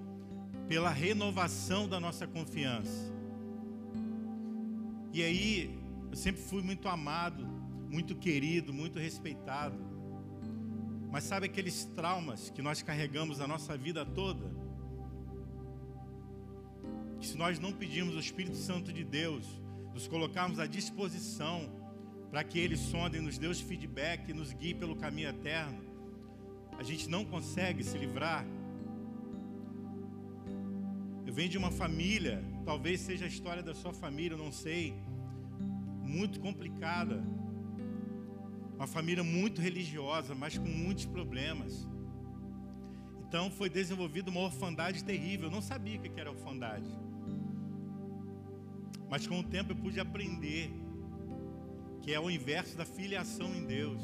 pela 0.68 0.90
renovação 0.90 1.88
da 1.88 2.00
nossa 2.00 2.28
confiança. 2.28 3.14
E 5.14 5.24
aí, 5.24 5.80
eu 6.10 6.16
sempre 6.16 6.42
fui 6.42 6.62
muito 6.62 6.88
amado, 6.88 7.46
muito 7.90 8.16
querido, 8.16 8.74
muito 8.74 9.00
respeitado. 9.00 9.78
Mas 11.12 11.24
sabe 11.24 11.46
aqueles 11.46 11.86
traumas 11.96 12.50
que 12.50 12.62
nós 12.62 12.82
carregamos 12.82 13.40
a 13.40 13.48
nossa 13.48 13.78
vida 13.78 14.06
toda? 14.06 14.58
que 17.20 17.28
se 17.28 17.38
nós 17.38 17.60
não 17.60 17.72
pedirmos 17.72 18.16
o 18.16 18.20
Espírito 18.20 18.56
Santo 18.56 18.94
de 18.94 19.04
Deus, 19.04 19.46
nos 19.94 20.08
colocarmos 20.08 20.60
à 20.60 20.68
disposição 20.68 21.70
para 22.30 22.44
que 22.44 22.60
Ele 22.60 22.78
sonde 22.78 23.20
nos 23.20 23.38
dê 23.38 23.48
os 23.48 23.60
feedback 23.60 24.34
nos 24.34 24.54
guie 24.54 24.74
pelo 24.74 24.96
caminho 24.96 25.30
eterno, 25.30 25.82
a 26.78 26.84
gente 26.84 27.10
não 27.10 27.26
consegue 27.26 27.84
se 27.84 27.98
livrar. 27.98 28.46
Eu 31.28 31.34
venho 31.34 31.50
de 31.50 31.58
uma 31.58 31.70
família, 31.70 32.42
talvez 32.64 33.02
seja 33.02 33.26
a 33.26 33.28
história 33.28 33.62
da 33.62 33.76
sua 33.76 33.92
família, 33.94 34.34
eu 34.34 34.38
não 34.38 34.50
sei, 34.50 34.96
muito 36.02 36.40
complicada. 36.40 37.22
Uma 38.78 38.88
família 38.88 39.26
muito 39.26 39.60
religiosa, 39.60 40.34
mas 40.34 40.58
com 40.58 40.70
muitos 40.70 41.06
problemas. 41.06 41.86
Então 43.28 43.52
foi 43.52 43.70
desenvolvida 43.70 44.32
uma 44.32 44.40
orfandade 44.40 45.04
terrível. 45.04 45.48
Eu 45.48 45.52
não 45.52 45.62
sabia 45.62 46.00
o 46.00 46.02
que 46.02 46.18
era 46.18 46.32
orfandade. 46.32 46.90
Mas 49.10 49.28
com 49.28 49.38
o 49.42 49.44
tempo 49.44 49.74
eu 49.74 49.76
pude 49.76 50.00
aprender 50.00 50.72
que 52.02 52.14
é 52.14 52.20
o 52.22 52.32
inverso 52.32 52.78
da 52.78 52.86
filiação 52.86 53.54
em 53.54 53.66
Deus. 53.66 54.02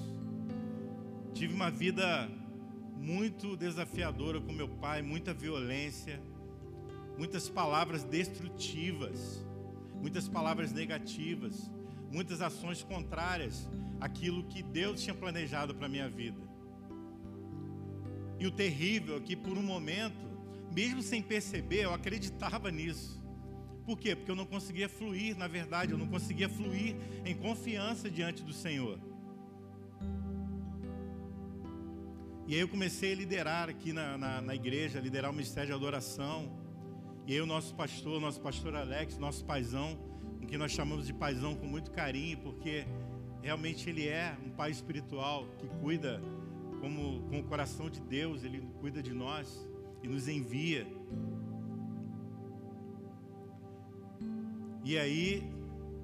Tive 1.33 1.53
uma 1.53 1.71
vida 1.71 2.29
muito 2.97 3.55
desafiadora 3.55 4.41
com 4.41 4.51
meu 4.51 4.67
pai, 4.67 5.01
muita 5.01 5.33
violência, 5.33 6.21
muitas 7.17 7.49
palavras 7.49 8.03
destrutivas, 8.03 9.45
muitas 9.95 10.27
palavras 10.27 10.71
negativas, 10.71 11.71
muitas 12.11 12.41
ações 12.41 12.83
contrárias 12.83 13.69
àquilo 13.99 14.43
que 14.43 14.61
Deus 14.61 15.01
tinha 15.01 15.15
planejado 15.15 15.73
para 15.73 15.85
a 15.85 15.89
minha 15.89 16.09
vida. 16.09 16.41
E 18.39 18.47
o 18.47 18.51
terrível 18.51 19.17
é 19.17 19.19
que 19.19 19.35
por 19.35 19.57
um 19.57 19.63
momento, 19.63 20.25
mesmo 20.73 21.01
sem 21.01 21.21
perceber, 21.21 21.85
eu 21.85 21.93
acreditava 21.93 22.69
nisso. 22.69 23.23
Por 23.85 23.97
quê? 23.99 24.15
Porque 24.15 24.31
eu 24.31 24.35
não 24.35 24.45
conseguia 24.45 24.87
fluir, 24.87 25.37
na 25.37 25.47
verdade, 25.47 25.91
eu 25.91 25.97
não 25.97 26.07
conseguia 26.07 26.47
fluir 26.47 26.95
em 27.25 27.35
confiança 27.35 28.09
diante 28.09 28.43
do 28.43 28.53
Senhor. 28.53 28.99
E 32.45 32.55
aí 32.55 32.59
eu 32.59 32.67
comecei 32.67 33.13
a 33.13 33.15
liderar 33.15 33.69
aqui 33.69 33.93
na, 33.93 34.17
na, 34.17 34.41
na 34.41 34.55
igreja, 34.55 34.99
liderar 34.99 35.31
o 35.31 35.33
ministério 35.33 35.69
de 35.69 35.73
adoração. 35.73 36.62
E 37.25 37.33
aí 37.33 37.41
o 37.41 37.45
nosso 37.45 37.73
pastor, 37.73 38.19
nosso 38.19 38.41
pastor 38.41 38.75
Alex, 38.75 39.17
nosso 39.17 39.45
paizão, 39.45 39.97
com 40.39 40.45
que 40.45 40.57
nós 40.57 40.71
chamamos 40.71 41.07
de 41.07 41.13
paizão 41.13 41.55
com 41.55 41.65
muito 41.65 41.89
carinho, 41.89 42.37
porque 42.39 42.85
realmente 43.41 43.89
ele 43.89 44.07
é 44.07 44.37
um 44.45 44.49
pai 44.49 44.71
espiritual 44.71 45.47
que 45.57 45.67
cuida 45.81 46.21
como, 46.81 47.21
com 47.29 47.39
o 47.39 47.43
coração 47.45 47.89
de 47.89 48.01
Deus, 48.01 48.43
ele 48.43 48.61
cuida 48.81 49.01
de 49.01 49.13
nós. 49.13 49.65
e 50.03 50.07
nos 50.07 50.27
envia. 50.27 50.85
E 54.83 54.97
aí 54.97 55.41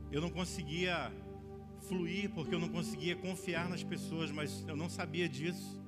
eu 0.09 0.21
não 0.21 0.29
conseguia 0.29 1.11
fluir 1.81 2.29
porque 2.29 2.55
eu 2.55 2.59
não 2.59 2.69
conseguia 2.69 3.15
confiar 3.17 3.67
nas 3.67 3.83
pessoas, 3.83 4.31
mas 4.31 4.65
eu 4.69 4.75
não 4.77 4.89
sabia 4.89 5.27
disso. 5.27 5.81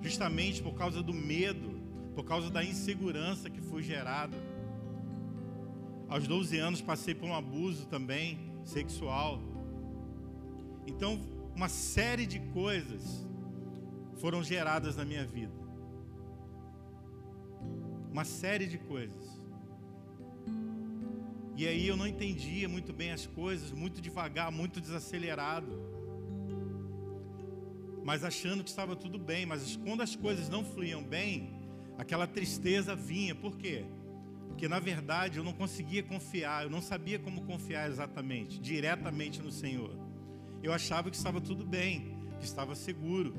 Justamente 0.00 0.62
por 0.62 0.74
causa 0.74 1.02
do 1.02 1.12
medo, 1.12 1.51
por 2.14 2.24
causa 2.24 2.50
da 2.50 2.64
insegurança 2.64 3.48
que 3.48 3.60
foi 3.60 3.82
gerada. 3.82 4.36
Aos 6.08 6.26
12 6.26 6.58
anos 6.58 6.80
passei 6.80 7.14
por 7.14 7.26
um 7.26 7.34
abuso 7.34 7.86
também 7.86 8.38
sexual. 8.64 9.40
Então, 10.86 11.18
uma 11.54 11.68
série 11.68 12.26
de 12.26 12.38
coisas 12.38 13.26
foram 14.16 14.42
geradas 14.42 14.96
na 14.96 15.04
minha 15.04 15.24
vida. 15.24 15.52
Uma 18.10 18.24
série 18.24 18.66
de 18.66 18.78
coisas. 18.78 19.40
E 21.56 21.66
aí 21.66 21.86
eu 21.86 21.96
não 21.96 22.06
entendia 22.06 22.68
muito 22.68 22.92
bem 22.92 23.12
as 23.12 23.26
coisas, 23.26 23.72
muito 23.72 24.00
devagar, 24.00 24.50
muito 24.50 24.80
desacelerado. 24.80 25.72
Mas 28.04 28.24
achando 28.24 28.64
que 28.64 28.70
estava 28.70 28.96
tudo 28.96 29.18
bem, 29.18 29.46
mas 29.46 29.76
quando 29.76 30.02
as 30.02 30.16
coisas 30.16 30.48
não 30.48 30.64
fluíam 30.64 31.02
bem, 31.02 31.61
aquela 31.98 32.26
tristeza 32.26 32.94
vinha. 32.94 33.34
Por 33.34 33.56
quê? 33.56 33.84
Porque 34.48 34.68
na 34.68 34.78
verdade 34.78 35.38
eu 35.38 35.44
não 35.44 35.52
conseguia 35.52 36.02
confiar, 36.02 36.64
eu 36.64 36.70
não 36.70 36.82
sabia 36.82 37.18
como 37.18 37.42
confiar 37.42 37.88
exatamente, 37.88 38.60
diretamente 38.60 39.40
no 39.40 39.50
Senhor. 39.50 39.96
Eu 40.62 40.72
achava 40.72 41.10
que 41.10 41.16
estava 41.16 41.40
tudo 41.40 41.64
bem, 41.64 42.16
que 42.38 42.44
estava 42.44 42.74
seguro. 42.74 43.34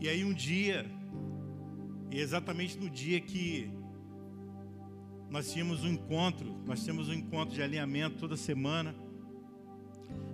E 0.00 0.08
aí 0.08 0.24
um 0.24 0.34
dia, 0.34 0.84
exatamente 2.10 2.78
no 2.78 2.90
dia 2.90 3.20
que 3.20 3.70
nós 5.30 5.52
tínhamos 5.52 5.82
um 5.82 5.88
encontro, 5.88 6.62
nós 6.64 6.84
temos 6.84 7.08
um 7.08 7.12
encontro 7.12 7.54
de 7.54 7.62
alinhamento 7.62 8.18
toda 8.18 8.36
semana. 8.36 8.94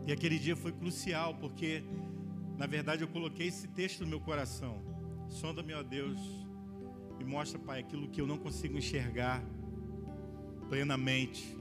E 0.07 0.13
aquele 0.13 0.39
dia 0.39 0.57
foi 0.57 0.73
crucial, 0.73 1.35
porque 1.37 1.85
na 2.61 2.67
verdade 2.67 3.03
eu 3.03 3.09
coloquei 3.09 3.47
esse 3.47 3.67
texto 3.69 4.01
no 4.01 4.07
meu 4.07 4.21
coração. 4.21 4.83
Sonda-me, 5.31 5.73
ó 5.73 5.83
Deus, 5.83 6.21
e 7.19 7.25
mostra, 7.25 7.59
Pai, 7.59 7.81
aquilo 7.81 8.07
que 8.11 8.21
eu 8.21 8.27
não 8.27 8.37
consigo 8.37 8.77
enxergar 8.77 9.43
plenamente. 10.69 11.57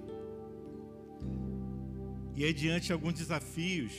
E 2.36 2.44
aí, 2.44 2.52
diante 2.52 2.88
de 2.88 2.92
alguns 2.92 3.14
desafios, 3.14 3.94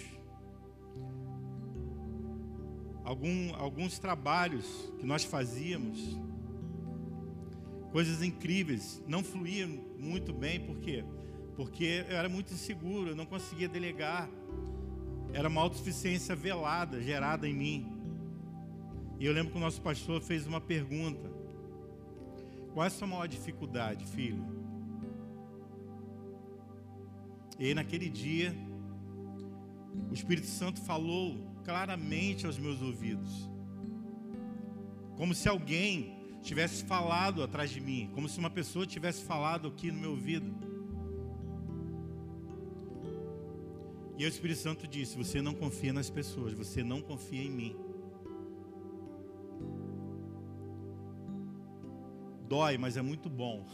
algum, 3.02 3.54
alguns 3.54 3.98
trabalhos 3.98 4.92
que 4.98 5.06
nós 5.06 5.24
fazíamos, 5.24 6.18
coisas 7.92 8.22
incríveis, 8.22 9.02
não 9.06 9.24
fluíam 9.24 9.70
muito 9.98 10.34
bem, 10.34 10.60
por 10.60 10.78
quê? 10.78 11.02
Porque 11.56 12.04
eu 12.10 12.16
era 12.18 12.28
muito 12.28 12.52
inseguro, 12.52 13.08
eu 13.08 13.16
não 13.16 13.24
conseguia 13.24 13.70
delegar, 13.70 14.28
era 15.32 15.48
uma 15.48 15.60
autossuficiência 15.60 16.34
velada, 16.34 17.02
gerada 17.02 17.48
em 17.48 17.54
mim. 17.54 17.92
E 19.18 19.26
eu 19.26 19.32
lembro 19.32 19.52
que 19.52 19.58
o 19.58 19.60
nosso 19.60 19.80
pastor 19.80 20.20
fez 20.20 20.46
uma 20.46 20.60
pergunta: 20.60 21.30
Qual 22.72 22.84
é 22.84 22.88
a 22.88 22.90
sua 22.90 23.06
maior 23.06 23.26
dificuldade, 23.26 24.04
filho? 24.06 24.44
E 27.58 27.66
aí, 27.66 27.74
naquele 27.74 28.08
dia, 28.08 28.56
o 30.10 30.14
Espírito 30.14 30.46
Santo 30.46 30.80
falou 30.80 31.46
claramente 31.64 32.46
aos 32.46 32.58
meus 32.58 32.80
ouvidos, 32.80 33.50
como 35.16 35.34
se 35.34 35.48
alguém 35.48 36.16
tivesse 36.42 36.84
falado 36.84 37.42
atrás 37.42 37.70
de 37.70 37.80
mim, 37.80 38.10
como 38.14 38.28
se 38.28 38.38
uma 38.38 38.48
pessoa 38.48 38.86
tivesse 38.86 39.22
falado 39.22 39.68
aqui 39.68 39.92
no 39.92 40.00
meu 40.00 40.12
ouvido. 40.12 40.69
E 44.20 44.24
o 44.26 44.28
Espírito 44.28 44.60
Santo 44.60 44.86
disse: 44.86 45.16
Você 45.16 45.40
não 45.40 45.54
confia 45.54 45.94
nas 45.94 46.10
pessoas, 46.10 46.52
você 46.52 46.84
não 46.84 47.00
confia 47.00 47.42
em 47.42 47.50
mim. 47.50 47.76
Dói, 52.46 52.76
mas 52.76 52.98
é 52.98 53.02
muito 53.02 53.30
bom 53.30 53.66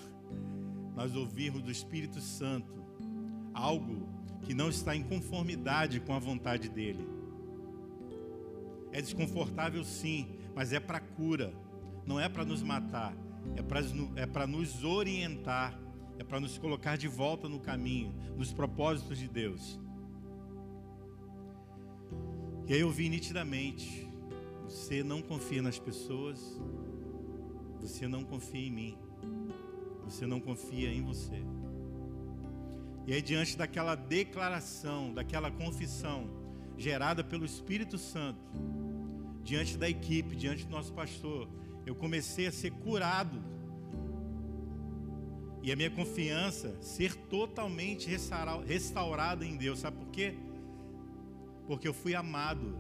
nós 0.95 1.17
ouvirmos 1.17 1.63
do 1.63 1.71
Espírito 1.73 2.21
Santo 2.21 2.73
algo 3.53 4.09
que 4.43 4.55
não 4.55 4.69
está 4.69 4.95
em 4.95 5.03
conformidade 5.03 5.99
com 5.99 6.15
a 6.15 6.21
vontade 6.21 6.69
dele. 6.69 7.09
É 8.93 9.03
desconfortável, 9.03 9.83
sim, 9.83 10.39
mas 10.55 10.73
é 10.73 10.79
para 10.79 11.01
cura 11.01 11.53
não 12.07 12.21
é 12.21 12.29
para 12.29 12.45
nos 12.45 12.63
matar, 12.63 13.17
é 13.57 13.63
para 13.63 14.45
é 14.45 14.47
nos 14.47 14.85
orientar, 14.85 15.77
é 16.21 16.23
para 16.23 16.39
nos 16.39 16.57
colocar 16.57 16.97
de 16.97 17.09
volta 17.09 17.49
no 17.49 17.59
caminho, 17.59 18.15
nos 18.37 18.53
propósitos 18.53 19.19
de 19.19 19.27
Deus. 19.27 19.85
E 22.67 22.75
aí 22.75 22.81
eu 22.81 22.91
vi 22.91 23.09
nitidamente: 23.09 24.09
você 24.65 25.03
não 25.05 25.23
confia 25.23 25.63
nas 25.63 25.79
pessoas, 25.79 26.61
você 27.81 28.09
não 28.09 28.25
confia 28.25 28.67
em 28.67 28.71
mim, 28.71 28.99
você 30.05 30.27
não 30.27 30.41
confia 30.41 30.93
em 30.93 31.03
você. 31.03 31.43
E 33.07 33.13
aí, 33.13 33.23
diante 33.23 33.57
daquela 33.57 33.95
declaração, 33.95 35.15
daquela 35.15 35.49
confissão 35.49 36.29
gerada 36.77 37.23
pelo 37.23 37.45
Espírito 37.45 37.97
Santo, 37.97 38.41
diante 39.45 39.79
da 39.79 39.89
equipe, 39.89 40.35
diante 40.35 40.65
do 40.65 40.73
nosso 40.73 40.93
pastor, 40.93 41.49
eu 41.87 41.95
comecei 41.95 42.49
a 42.49 42.53
ser 42.53 42.73
curado. 42.73 43.41
E 45.63 45.71
a 45.71 45.77
minha 45.77 45.91
confiança 45.91 46.77
ser 46.83 47.15
totalmente 47.15 48.09
restaurada 48.67 49.45
em 49.45 49.57
Deus. 49.57 49.79
Sabe 49.79 49.99
por 49.99 50.09
quê? 50.09 50.35
Porque 51.67 51.87
eu 51.87 51.95
fui 51.95 52.15
amado. 52.15 52.79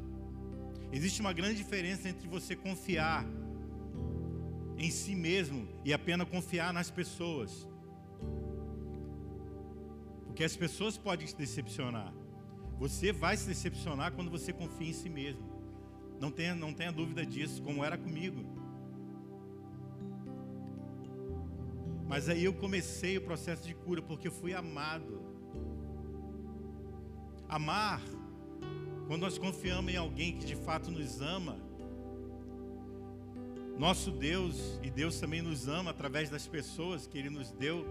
Existe 0.92 1.20
uma 1.20 1.33
grande 1.33 1.57
diferença 1.57 2.09
entre 2.09 2.29
você 2.29 2.55
confiar 2.55 3.27
em 4.79 4.90
si 4.90 5.14
mesmo 5.14 5.68
e 5.85 5.92
apenas 5.92 6.29
confiar 6.29 6.72
nas 6.72 6.90
pessoas. 6.90 7.66
Porque 10.27 10.44
as 10.44 10.57
pessoas 10.57 10.96
podem 10.99 11.27
te 11.27 11.35
decepcionar. 11.35 12.12
Você 12.79 13.11
vai 13.12 13.37
se 13.37 13.46
decepcionar 13.46 14.12
quando 14.12 14.31
você 14.31 14.53
confia 14.53 14.90
em 14.90 14.92
si 14.92 15.09
mesmo. 15.09 15.57
Não 16.20 16.31
tenha, 16.31 16.55
não 16.55 16.72
tenha 16.72 16.92
dúvida 16.92 17.25
disso, 17.25 17.62
como 17.62 17.85
era 17.85 17.96
comigo. 17.96 18.44
Mas 22.07 22.29
aí 22.29 22.44
eu 22.44 22.55
comecei 22.55 23.18
o 23.18 23.22
processo 23.22 23.66
de 23.66 23.75
cura 23.75 24.01
porque 24.01 24.29
eu 24.29 24.33
fui 24.33 24.55
amado. 24.55 25.20
Amar, 27.49 28.01
quando 29.07 29.23
nós 29.23 29.38
confiamos 29.38 29.92
em 29.92 29.97
alguém 29.97 30.37
que 30.37 30.45
de 30.45 30.57
fato 30.57 30.90
nos 30.90 31.21
ama, 31.21 31.57
nosso 33.79 34.11
Deus 34.11 34.81
e 34.83 34.90
Deus 34.90 35.21
também 35.21 35.42
nos 35.42 35.69
ama 35.69 35.90
através 35.90 36.31
das 36.31 36.47
pessoas 36.47 37.07
que 37.07 37.19
Ele 37.19 37.31
nos 37.31 37.51
deu, 37.53 37.85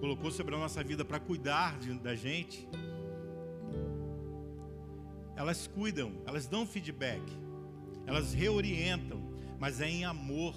colocou 0.00 0.30
sobre 0.30 0.54
a 0.54 0.58
nossa 0.58 0.82
vida 0.82 1.04
para 1.04 1.18
cuidar 1.18 1.78
de, 1.78 1.92
da 1.98 2.14
gente. 2.14 2.68
Elas 5.34 5.66
cuidam, 5.66 6.12
elas 6.26 6.46
dão 6.46 6.66
feedback, 6.66 7.22
elas 8.06 8.34
reorientam, 8.34 9.20
mas 9.58 9.80
é 9.80 9.88
em 9.88 10.04
amor 10.04 10.54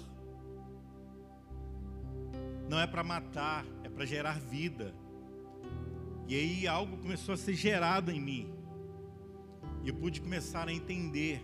não 2.68 2.80
é 2.80 2.86
para 2.86 3.02
matar, 3.02 3.64
é 3.84 3.88
para 3.88 4.04
gerar 4.04 4.40
vida. 4.40 4.94
E 6.26 6.34
aí 6.34 6.66
algo 6.66 6.96
começou 6.98 7.34
a 7.34 7.36
ser 7.36 7.54
gerado 7.54 8.10
em 8.10 8.20
mim. 8.20 8.52
E 9.86 9.88
eu 9.88 9.94
pude 9.94 10.20
começar 10.20 10.66
a 10.66 10.72
entender 10.72 11.40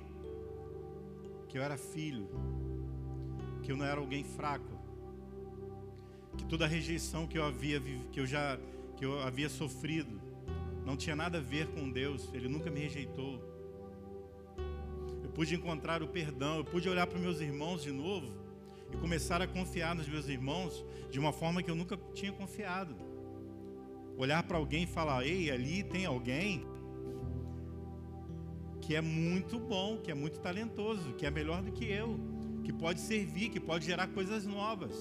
que 1.48 1.57
eu 1.57 1.62
era 1.62 1.76
filho, 1.76 2.28
que 3.62 3.70
eu 3.70 3.76
não 3.76 3.87
era 3.87 4.00
alguém 4.00 4.24
fraco, 4.24 4.81
que 6.37 6.44
toda 6.46 6.64
a 6.64 6.66
rejeição 6.66 7.24
que 7.24 7.38
eu 7.38 7.44
havia 7.44 7.81
que 8.11 8.18
eu 8.18 8.26
já 8.26 8.59
que 8.96 9.05
eu 9.05 9.22
havia 9.22 9.48
sofrido 9.48 10.20
não 10.85 10.96
tinha 10.96 11.14
nada 11.14 11.38
a 11.38 11.40
ver 11.40 11.68
com 11.68 11.88
Deus, 11.88 12.28
ele 12.35 12.48
nunca 12.48 12.68
me 12.68 12.81
rejeitou. 12.81 13.40
Eu 15.22 15.31
pude 15.31 15.55
encontrar 15.55 16.02
o 16.02 16.09
perdão, 16.09 16.57
eu 16.57 16.64
pude 16.64 16.88
olhar 16.88 17.07
para 17.07 17.20
meus 17.20 17.40
irmãos 17.40 17.85
de 17.85 17.92
novo 17.92 18.26
e 18.92 18.96
começar 18.96 19.40
a 19.40 19.46
confiar 19.46 19.94
nos 19.94 20.09
meus 20.09 20.28
irmãos 20.28 20.85
de 21.12 21.20
uma 21.20 21.33
forma 21.33 21.62
que 21.62 21.70
eu 21.70 21.76
nunca 21.76 21.96
tinha 22.12 22.33
confiado. 22.33 22.96
Olhar 24.16 24.42
para 24.42 24.57
alguém 24.57 24.83
e 24.83 24.87
falar: 24.88 25.24
"Ei, 25.24 25.48
ali 25.48 25.85
tem 25.85 26.07
alguém 26.07 26.71
que 28.83 28.95
é 28.95 29.01
muito 29.01 29.59
bom, 29.59 29.97
que 30.03 30.11
é 30.11 30.14
muito 30.14 30.38
talentoso, 30.40 31.14
que 31.14 31.25
é 31.25 31.31
melhor 31.31 31.62
do 31.62 31.73
que 31.73 31.87
eu, 31.90 32.21
que 32.62 32.73
pode 32.73 33.01
servir, 33.01 33.49
que 33.49 33.59
pode 33.59 33.87
gerar 33.87 34.09
coisas 34.09 34.45
novas. 34.45 34.95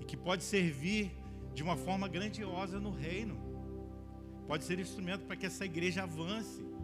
E 0.00 0.04
que 0.04 0.16
pode 0.16 0.42
servir 0.42 1.12
de 1.54 1.62
uma 1.62 1.76
forma 1.76 2.08
grandiosa 2.08 2.80
no 2.80 2.90
reino. 2.90 3.36
Pode 4.48 4.64
ser 4.64 4.80
instrumento 4.80 5.24
para 5.26 5.36
que 5.36 5.46
essa 5.46 5.64
igreja 5.64 6.02
avance. 6.02 6.74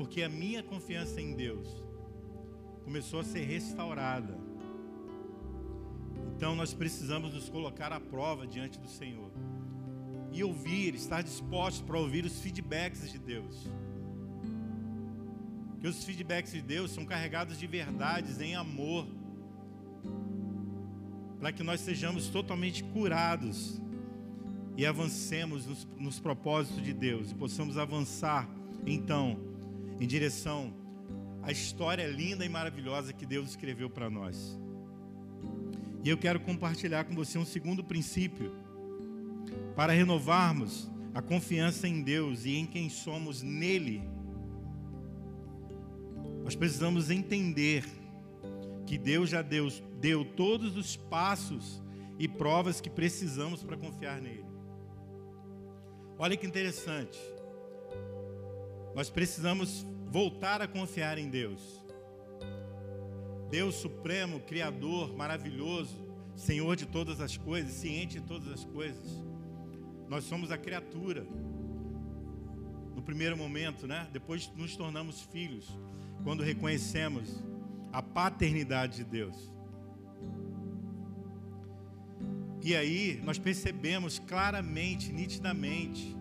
porque 0.00 0.22
a 0.22 0.30
minha 0.30 0.62
confiança 0.62 1.20
em 1.20 1.34
Deus 1.34 1.84
começou 2.84 3.20
a 3.20 3.22
ser 3.22 3.44
restaurada. 3.44 4.34
Então 6.34 6.56
nós 6.56 6.72
precisamos 6.72 7.34
nos 7.34 7.50
colocar 7.50 7.92
à 7.92 8.00
prova 8.00 8.46
diante 8.46 8.80
do 8.80 8.88
Senhor 8.88 9.30
e 10.32 10.44
ouvir, 10.44 10.94
estar 10.94 11.22
dispostos 11.22 11.82
para 11.82 11.98
ouvir 11.98 12.24
os 12.24 12.40
feedbacks 12.40 13.10
de 13.10 13.18
Deus. 13.18 13.68
Que 15.80 15.88
os 15.88 16.04
feedbacks 16.04 16.52
de 16.52 16.60
Deus 16.60 16.90
são 16.90 17.04
carregados 17.04 17.58
de 17.58 17.66
verdades 17.66 18.40
em 18.40 18.54
amor, 18.54 19.06
para 21.38 21.52
que 21.52 21.62
nós 21.62 21.80
sejamos 21.80 22.28
totalmente 22.28 22.84
curados 22.84 23.80
e 24.76 24.84
avancemos 24.86 25.66
nos, 25.66 25.88
nos 25.98 26.20
propósitos 26.20 26.82
de 26.82 26.92
Deus 26.92 27.32
e 27.32 27.34
possamos 27.34 27.78
avançar, 27.78 28.48
então, 28.86 29.38
em 29.98 30.06
direção 30.06 30.72
à 31.42 31.50
história 31.50 32.06
linda 32.06 32.44
e 32.44 32.48
maravilhosa 32.48 33.12
que 33.12 33.24
Deus 33.24 33.50
escreveu 33.50 33.88
para 33.88 34.10
nós. 34.10 34.58
E 36.04 36.08
eu 36.08 36.16
quero 36.16 36.40
compartilhar 36.40 37.04
com 37.04 37.14
você 37.14 37.38
um 37.38 37.44
segundo 37.44 37.82
princípio 37.84 38.54
para 39.74 39.92
renovarmos 39.92 40.90
a 41.14 41.20
confiança 41.20 41.88
em 41.88 42.02
Deus 42.02 42.44
e 42.44 42.56
em 42.56 42.66
quem 42.66 42.88
somos 42.88 43.42
nele. 43.42 44.02
Nós 46.44 46.54
precisamos 46.54 47.10
entender 47.10 47.84
que 48.86 48.98
Deus 48.98 49.30
já 49.30 49.42
deu, 49.42 49.68
deu 50.00 50.24
todos 50.24 50.76
os 50.76 50.96
passos 50.96 51.82
e 52.18 52.26
provas 52.26 52.80
que 52.80 52.90
precisamos 52.90 53.62
para 53.62 53.76
confiar 53.76 54.20
nele. 54.20 54.44
Olha 56.18 56.36
que 56.36 56.46
interessante. 56.46 57.18
Nós 58.94 59.08
precisamos 59.08 59.86
voltar 60.08 60.60
a 60.60 60.68
confiar 60.68 61.18
em 61.18 61.30
Deus. 61.30 61.80
Deus 63.50 63.76
supremo, 63.76 64.40
criador, 64.40 65.16
maravilhoso, 65.16 65.96
Senhor 66.36 66.76
de 66.76 66.86
todas 66.86 67.20
as 67.20 67.36
coisas, 67.36 67.72
ciente 67.72 68.20
de 68.20 68.26
todas 68.26 68.48
as 68.48 68.64
coisas. 68.64 69.29
Nós 70.10 70.24
somos 70.24 70.50
a 70.50 70.58
criatura. 70.58 71.24
No 72.96 73.00
primeiro 73.00 73.36
momento, 73.36 73.86
né? 73.86 74.08
Depois 74.12 74.50
nos 74.56 74.76
tornamos 74.76 75.20
filhos, 75.22 75.68
quando 76.24 76.42
reconhecemos 76.42 77.40
a 77.92 78.02
paternidade 78.02 78.96
de 78.96 79.04
Deus. 79.04 79.54
E 82.60 82.74
aí 82.74 83.20
nós 83.22 83.38
percebemos 83.38 84.18
claramente, 84.18 85.12
nitidamente, 85.12 86.16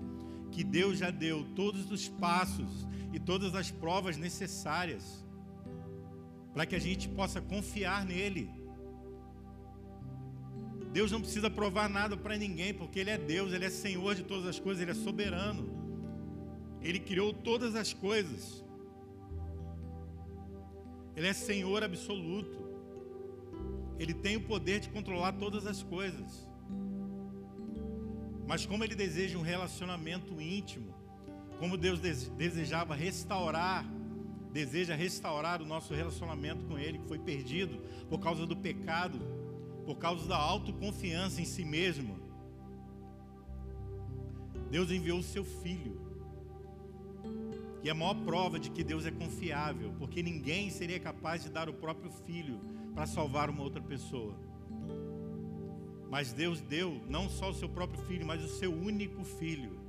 que 0.51 0.63
Deus 0.63 0.99
já 0.99 1.09
deu 1.09 1.43
todos 1.55 1.91
os 1.91 2.07
passos 2.07 2.87
e 3.11 3.19
todas 3.19 3.55
as 3.55 3.71
provas 3.71 4.17
necessárias 4.17 5.25
para 6.53 6.67
que 6.67 6.75
a 6.75 6.79
gente 6.79 7.09
possa 7.09 7.41
confiar 7.41 8.05
nele. 8.05 8.51
Deus 10.91 11.11
não 11.11 11.21
precisa 11.21 11.49
provar 11.49 11.87
nada 11.89 12.17
para 12.17 12.37
ninguém, 12.37 12.73
porque 12.73 12.99
Ele 12.99 13.11
é 13.11 13.17
Deus, 13.17 13.53
Ele 13.53 13.65
é 13.65 13.69
Senhor 13.69 14.15
de 14.15 14.23
todas 14.23 14.45
as 14.47 14.59
coisas, 14.59 14.81
Ele 14.81 14.91
é 14.91 14.95
soberano. 14.95 15.69
Ele 16.81 16.99
criou 16.99 17.33
todas 17.33 17.75
as 17.75 17.93
coisas. 17.93 18.63
Ele 21.15 21.27
é 21.27 21.33
Senhor 21.33 21.83
absoluto. 21.83 22.67
Ele 23.99 24.13
tem 24.13 24.37
o 24.37 24.41
poder 24.41 24.79
de 24.79 24.89
controlar 24.89 25.33
todas 25.33 25.67
as 25.67 25.83
coisas. 25.83 26.47
Mas 28.47 28.65
como 28.65 28.83
Ele 28.83 28.95
deseja 28.95 29.37
um 29.37 29.43
relacionamento 29.43 30.41
íntimo, 30.41 30.95
como 31.59 31.77
Deus 31.77 31.99
desejava 31.99 32.95
restaurar 32.95 33.85
deseja 34.51 34.95
restaurar 34.95 35.61
o 35.61 35.65
nosso 35.65 35.93
relacionamento 35.93 36.65
com 36.65 36.77
Ele, 36.77 36.97
que 36.97 37.07
foi 37.07 37.19
perdido 37.19 37.79
por 38.09 38.19
causa 38.19 38.45
do 38.45 38.55
pecado, 38.55 39.19
por 39.89 39.97
causa 39.97 40.27
da 40.27 40.37
autoconfiança 40.37 41.41
em 41.41 41.45
si 41.45 41.65
mesmo. 41.65 42.15
Deus 44.69 44.91
enviou 44.91 45.17
o 45.17 45.23
seu 45.23 45.43
Filho. 45.43 45.99
E 47.81 47.89
a 47.89 47.95
maior 47.95 48.13
prova 48.23 48.59
de 48.59 48.69
que 48.69 48.83
Deus 48.83 49.07
é 49.07 49.09
confiável, 49.09 49.91
porque 49.97 50.21
ninguém 50.21 50.69
seria 50.69 50.99
capaz 50.99 51.41
de 51.41 51.49
dar 51.49 51.67
o 51.67 51.73
próprio 51.73 52.11
Filho 52.11 52.59
para 52.93 53.07
salvar 53.07 53.49
uma 53.49 53.63
outra 53.63 53.81
pessoa. 53.81 54.35
Mas 56.07 56.31
Deus 56.31 56.61
deu 56.61 57.01
não 57.09 57.27
só 57.27 57.49
o 57.49 57.55
seu 57.55 57.67
próprio 57.67 58.03
Filho, 58.03 58.27
mas 58.27 58.43
o 58.43 58.47
seu 58.47 58.71
único 58.71 59.23
Filho 59.23 59.79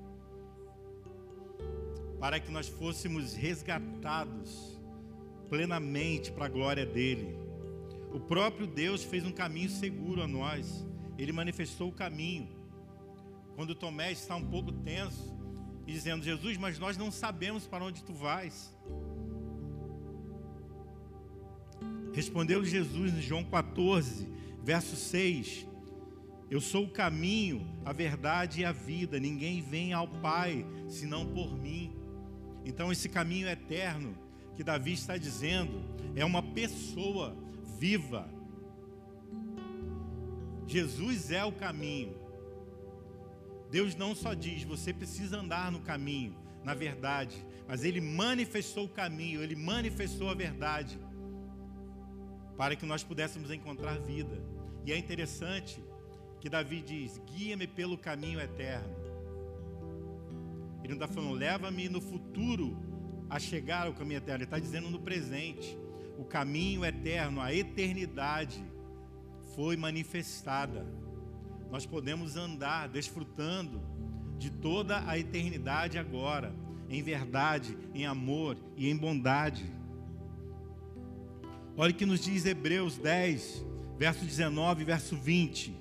para 2.18 2.40
que 2.40 2.50
nós 2.50 2.68
fôssemos 2.68 3.34
resgatados 3.34 4.80
plenamente 5.50 6.32
para 6.32 6.46
a 6.46 6.48
glória 6.48 6.86
dele. 6.86 7.49
O 8.12 8.18
próprio 8.18 8.66
Deus 8.66 9.04
fez 9.04 9.24
um 9.24 9.32
caminho 9.32 9.70
seguro 9.70 10.22
a 10.22 10.26
nós, 10.26 10.86
ele 11.16 11.32
manifestou 11.32 11.88
o 11.88 11.92
caminho. 11.92 12.48
Quando 13.54 13.74
Tomé 13.74 14.10
está 14.10 14.34
um 14.34 14.44
pouco 14.44 14.72
tenso 14.72 15.32
dizendo: 15.86 16.24
Jesus, 16.24 16.56
mas 16.56 16.78
nós 16.78 16.96
não 16.96 17.10
sabemos 17.10 17.66
para 17.66 17.84
onde 17.84 18.02
tu 18.02 18.12
vais. 18.12 18.74
Respondeu-lhe 22.12 22.68
Jesus 22.68 23.14
em 23.14 23.20
João 23.20 23.44
14, 23.44 24.26
verso 24.62 24.96
6: 24.96 25.66
Eu 26.50 26.60
sou 26.60 26.84
o 26.84 26.90
caminho, 26.90 27.66
a 27.84 27.92
verdade 27.92 28.62
e 28.62 28.64
a 28.64 28.72
vida. 28.72 29.20
Ninguém 29.20 29.62
vem 29.62 29.92
ao 29.92 30.08
Pai 30.08 30.66
senão 30.88 31.26
por 31.26 31.56
mim. 31.56 31.94
Então, 32.64 32.90
esse 32.90 33.08
caminho 33.08 33.48
eterno 33.48 34.16
que 34.56 34.64
Davi 34.64 34.92
está 34.92 35.16
dizendo 35.16 35.80
é 36.16 36.24
uma 36.24 36.42
pessoa 36.42 37.36
viva. 37.80 38.28
Jesus 40.66 41.30
é 41.30 41.42
o 41.42 41.50
caminho. 41.50 42.14
Deus 43.70 43.94
não 43.94 44.14
só 44.14 44.34
diz, 44.34 44.64
você 44.64 44.92
precisa 44.92 45.38
andar 45.38 45.72
no 45.72 45.80
caminho, 45.80 46.36
na 46.62 46.74
verdade, 46.74 47.42
mas 47.66 47.82
Ele 47.82 48.00
manifestou 48.00 48.84
o 48.84 48.88
caminho, 48.88 49.42
Ele 49.42 49.56
manifestou 49.56 50.28
a 50.28 50.34
verdade, 50.34 50.98
para 52.58 52.76
que 52.76 52.84
nós 52.84 53.02
pudéssemos 53.02 53.50
encontrar 53.50 53.98
vida. 53.98 54.42
E 54.84 54.92
é 54.92 54.98
interessante 54.98 55.82
que 56.38 56.50
Davi 56.50 56.82
diz: 56.82 57.18
guia-me 57.32 57.66
pelo 57.66 57.96
caminho 57.96 58.40
eterno. 58.40 58.94
Ele 60.84 60.94
não 60.94 61.02
está 61.02 61.08
falando, 61.08 61.32
leva-me 61.32 61.88
no 61.88 62.00
futuro 62.00 62.76
a 63.30 63.38
chegar 63.38 63.86
ao 63.86 63.94
caminho 63.94 64.18
eterno. 64.18 64.38
Ele 64.38 64.44
está 64.44 64.58
dizendo 64.58 64.90
no 64.90 64.98
presente. 64.98 65.78
O 66.20 66.24
caminho 66.24 66.84
eterno, 66.84 67.40
a 67.40 67.54
eternidade 67.54 68.62
foi 69.56 69.74
manifestada. 69.74 70.86
Nós 71.70 71.86
podemos 71.86 72.36
andar 72.36 72.90
desfrutando 72.90 73.80
de 74.36 74.50
toda 74.50 75.02
a 75.08 75.18
eternidade 75.18 75.96
agora, 75.96 76.54
em 76.90 77.02
verdade, 77.02 77.74
em 77.94 78.04
amor 78.04 78.58
e 78.76 78.90
em 78.90 78.94
bondade. 78.94 79.64
Olha 81.74 81.90
o 81.90 81.94
que 81.94 82.04
nos 82.04 82.20
diz 82.20 82.44
Hebreus 82.44 82.98
10, 82.98 83.64
verso 83.96 84.22
19 84.22 84.82
e 84.82 84.84
verso 84.84 85.16
20. 85.16 85.74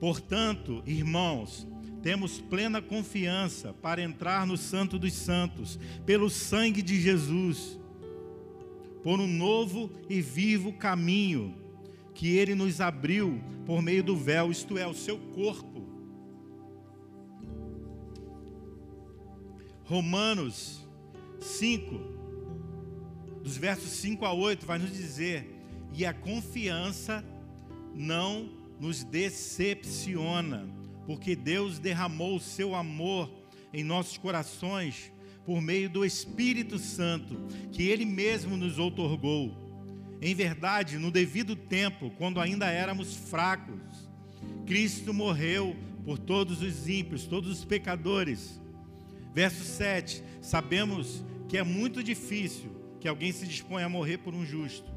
Portanto, 0.00 0.82
irmãos, 0.86 1.68
temos 2.02 2.40
plena 2.40 2.80
confiança 2.80 3.74
para 3.82 4.00
entrar 4.00 4.46
no 4.46 4.56
Santo 4.56 4.98
dos 4.98 5.12
Santos, 5.12 5.78
pelo 6.06 6.30
sangue 6.30 6.80
de 6.80 6.98
Jesus, 6.98 7.78
por 9.08 9.20
um 9.20 9.26
novo 9.26 9.90
e 10.06 10.20
vivo 10.20 10.70
caminho 10.70 11.56
que 12.14 12.36
Ele 12.36 12.54
nos 12.54 12.78
abriu 12.78 13.42
por 13.64 13.80
meio 13.80 14.04
do 14.04 14.14
véu, 14.14 14.50
isto 14.50 14.76
é, 14.76 14.86
o 14.86 14.92
seu 14.92 15.18
corpo. 15.18 15.88
Romanos 19.84 20.86
5, 21.40 21.94
dos 23.42 23.56
versos 23.56 23.88
5 23.92 24.26
a 24.26 24.34
8, 24.34 24.66
vai 24.66 24.78
nos 24.78 24.92
dizer: 24.92 25.58
e 25.94 26.04
a 26.04 26.12
confiança 26.12 27.24
não 27.94 28.50
nos 28.78 29.04
decepciona 29.04 30.68
porque 31.06 31.34
Deus 31.34 31.78
derramou 31.78 32.36
o 32.36 32.40
seu 32.40 32.74
amor 32.74 33.30
em 33.72 33.82
nossos 33.82 34.18
corações 34.18 35.10
por 35.48 35.62
meio 35.62 35.88
do 35.88 36.04
Espírito 36.04 36.78
Santo, 36.78 37.34
que 37.72 37.88
Ele 37.88 38.04
mesmo 38.04 38.54
nos 38.54 38.78
outorgou. 38.78 39.50
Em 40.20 40.34
verdade, 40.34 40.98
no 40.98 41.10
devido 41.10 41.56
tempo, 41.56 42.10
quando 42.18 42.38
ainda 42.38 42.66
éramos 42.66 43.16
fracos, 43.16 43.80
Cristo 44.66 45.14
morreu 45.14 45.74
por 46.04 46.18
todos 46.18 46.60
os 46.60 46.86
ímpios, 46.86 47.24
todos 47.24 47.50
os 47.50 47.64
pecadores. 47.64 48.60
Verso 49.34 49.64
7: 49.64 50.22
Sabemos 50.42 51.24
que 51.48 51.56
é 51.56 51.62
muito 51.62 52.02
difícil 52.02 52.70
que 53.00 53.08
alguém 53.08 53.32
se 53.32 53.46
disponha 53.46 53.86
a 53.86 53.88
morrer 53.88 54.18
por 54.18 54.34
um 54.34 54.44
justo. 54.44 54.92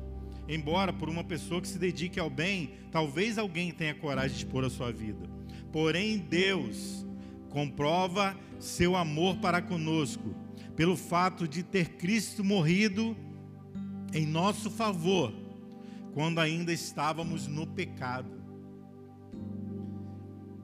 Embora 0.50 0.92
por 0.92 1.08
uma 1.08 1.24
pessoa 1.24 1.62
que 1.62 1.68
se 1.70 1.80
dedique 1.80 2.20
ao 2.20 2.30
bem, 2.30 2.72
talvez 2.92 3.38
alguém 3.38 3.72
tenha 3.72 3.96
coragem 3.96 4.36
de 4.36 4.44
expor 4.44 4.66
a 4.66 4.70
sua 4.70 4.92
vida. 4.92 5.30
Porém, 5.72 6.18
Deus 6.18 7.06
comprova 7.52 8.36
seu 8.60 8.96
amor 8.96 9.38
para 9.38 9.62
conosco, 9.62 10.34
pelo 10.76 10.96
fato 10.96 11.48
de 11.48 11.62
ter 11.62 11.98
Cristo 11.98 12.44
morrido 12.44 13.16
em 14.14 14.26
nosso 14.26 14.72
favor, 14.72 15.34
quando 16.14 16.40
ainda 16.40 16.74
estávamos 16.74 17.48
no 17.48 17.68
pecado. 17.68 18.42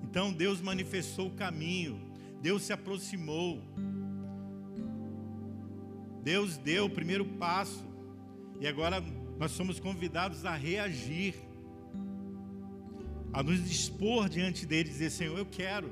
Então 0.03 0.33
Deus 0.33 0.61
manifestou 0.61 1.27
o 1.27 1.35
caminho, 1.35 2.01
Deus 2.41 2.63
se 2.63 2.73
aproximou, 2.73 3.61
Deus 6.23 6.57
deu 6.57 6.85
o 6.85 6.89
primeiro 6.89 7.25
passo, 7.25 7.85
e 8.59 8.67
agora 8.67 9.03
nós 9.37 9.51
somos 9.51 9.79
convidados 9.79 10.45
a 10.45 10.55
reagir, 10.55 11.35
a 13.31 13.43
nos 13.43 13.63
dispor 13.63 14.27
diante 14.29 14.65
dele 14.65 14.89
e 14.89 14.91
dizer: 14.91 15.11
Senhor, 15.11 15.37
eu 15.37 15.45
quero, 15.45 15.91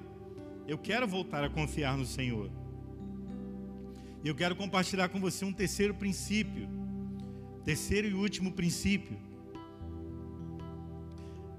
eu 0.68 0.78
quero 0.78 1.08
voltar 1.08 1.44
a 1.44 1.50
confiar 1.50 1.98
no 1.98 2.06
Senhor. 2.06 2.50
E 4.24 4.28
eu 4.28 4.34
quero 4.34 4.56
compartilhar 4.56 5.10
com 5.10 5.20
você 5.20 5.46
um 5.46 5.54
terceiro 5.54 5.94
princípio, 5.94 6.68
terceiro 7.64 8.08
e 8.08 8.14
último 8.14 8.52
princípio, 8.52 9.18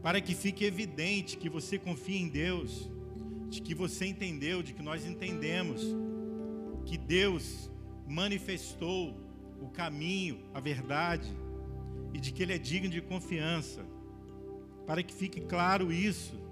para 0.03 0.21
que 0.21 0.35
fique 0.35 0.65
evidente 0.65 1.37
que 1.37 1.49
você 1.49 1.79
confia 1.79 2.19
em 2.19 2.29
Deus, 2.29 2.91
de 3.49 3.61
que 3.61 3.75
você 3.75 4.07
entendeu, 4.07 4.63
de 4.63 4.73
que 4.73 4.83
nós 4.83 5.07
entendemos 5.07 5.83
que 6.85 6.97
Deus 6.97 7.71
manifestou 8.07 9.17
o 9.61 9.69
caminho, 9.69 10.39
a 10.53 10.61
verdade, 10.61 11.29
e 12.13 12.21
de 12.21 12.33
que 12.33 12.43
Ele 12.43 12.53
é 12.53 12.59
digno 12.59 12.91
de 12.91 13.01
confiança. 13.01 13.85
Para 14.87 15.03
que 15.03 15.13
fique 15.13 15.41
claro 15.41 15.93
isso, 15.93 16.46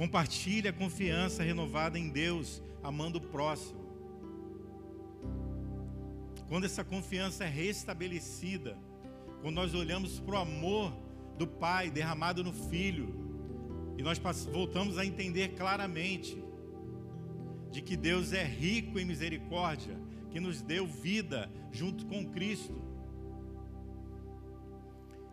compartilhe 0.00 0.66
a 0.66 0.72
confiança 0.72 1.42
renovada 1.42 1.98
em 1.98 2.08
Deus, 2.08 2.62
amando 2.82 3.18
o 3.18 3.20
próximo. 3.20 3.84
Quando 6.48 6.64
essa 6.64 6.82
confiança 6.82 7.44
é 7.44 7.46
restabelecida, 7.46 8.78
quando 9.42 9.56
nós 9.56 9.74
olhamos 9.74 10.18
para 10.18 10.36
o 10.36 10.38
amor 10.38 10.90
do 11.36 11.46
Pai 11.46 11.90
derramado 11.90 12.42
no 12.42 12.50
Filho, 12.50 13.14
e 13.98 14.02
nós 14.02 14.18
voltamos 14.46 14.96
a 14.96 15.04
entender 15.04 15.48
claramente 15.48 16.42
de 17.70 17.82
que 17.82 17.94
Deus 17.94 18.32
é 18.32 18.42
rico 18.42 18.98
em 18.98 19.04
misericórdia, 19.04 20.00
que 20.30 20.40
nos 20.40 20.62
deu 20.62 20.86
vida 20.86 21.52
junto 21.70 22.06
com 22.06 22.24
Cristo. 22.24 22.80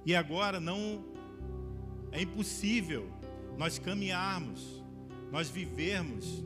E 0.06 0.13
agora 0.13 0.60
não 0.60 1.06
é 2.12 2.21
impossível 2.21 3.10
nós 3.58 3.80
caminharmos, 3.80 4.84
nós 5.32 5.50
vivermos 5.50 6.43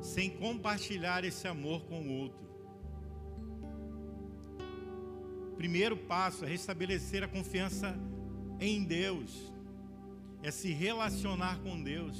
sem 0.00 0.30
compartilhar 0.30 1.24
esse 1.24 1.46
amor 1.46 1.84
com 1.84 2.00
o 2.00 2.12
outro. 2.12 2.46
Primeiro 5.56 5.96
passo 5.96 6.44
é 6.44 6.48
restabelecer 6.48 7.22
a 7.22 7.28
confiança 7.28 7.98
em 8.60 8.84
Deus, 8.84 9.52
é 10.42 10.50
se 10.50 10.72
relacionar 10.72 11.58
com 11.60 11.82
Deus, 11.82 12.16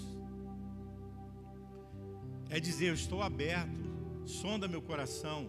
é 2.51 2.59
dizer: 2.61 2.88
Eu 2.88 2.94
estou 2.94 3.22
aberto, 3.22 3.85
sonda 4.25 4.68
meu 4.68 4.83
coração, 4.83 5.49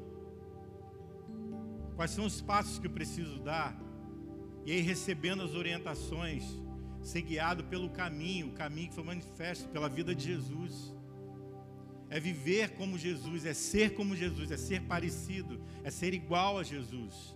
quais 1.95 2.11
são 2.11 2.25
os 2.25 2.41
passos 2.41 2.77
que 2.79 2.87
eu 2.87 2.91
preciso 2.91 3.39
dar, 3.39 3.77
e 4.65 4.71
aí 4.71 4.81
recebendo 4.81 5.43
as 5.43 5.55
orientações, 5.55 6.43
ser 7.07 7.21
guiado 7.21 7.63
pelo 7.63 7.89
caminho, 7.89 8.47
o 8.47 8.51
caminho 8.51 8.89
que 8.89 8.95
foi 8.95 9.03
manifesto 9.03 9.69
pela 9.69 9.87
vida 9.87 10.13
de 10.13 10.25
Jesus. 10.25 10.93
É 12.09 12.19
viver 12.19 12.75
como 12.75 12.97
Jesus, 12.97 13.45
é 13.45 13.53
ser 13.53 13.93
como 13.95 14.15
Jesus, 14.15 14.51
é 14.51 14.57
ser 14.57 14.81
parecido, 14.81 15.61
é 15.85 15.89
ser 15.89 16.13
igual 16.13 16.57
a 16.57 16.63
Jesus. 16.63 17.33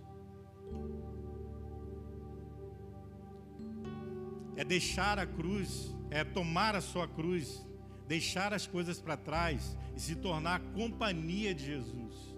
É 4.54 4.62
deixar 4.62 5.18
a 5.18 5.26
cruz, 5.26 5.94
é 6.10 6.22
tomar 6.22 6.76
a 6.76 6.82
sua 6.82 7.08
cruz, 7.08 7.66
deixar 8.06 8.52
as 8.52 8.66
coisas 8.66 9.00
para 9.00 9.16
trás 9.16 9.76
e 9.96 10.00
se 10.00 10.16
tornar 10.16 10.60
companhia 10.74 11.54
de 11.54 11.64
Jesus. 11.64 12.34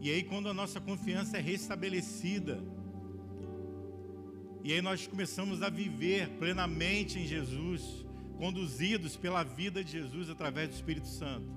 E 0.00 0.10
aí, 0.10 0.22
quando 0.22 0.48
a 0.48 0.54
nossa 0.54 0.80
confiança 0.80 1.38
é 1.38 1.40
restabelecida, 1.40 2.62
e 4.68 4.72
aí 4.74 4.82
nós 4.82 5.06
começamos 5.06 5.62
a 5.62 5.70
viver 5.70 6.28
plenamente 6.38 7.18
em 7.18 7.26
Jesus, 7.26 8.04
conduzidos 8.36 9.16
pela 9.16 9.42
vida 9.42 9.82
de 9.82 9.92
Jesus 9.92 10.28
através 10.28 10.68
do 10.68 10.74
Espírito 10.74 11.08
Santo. 11.08 11.50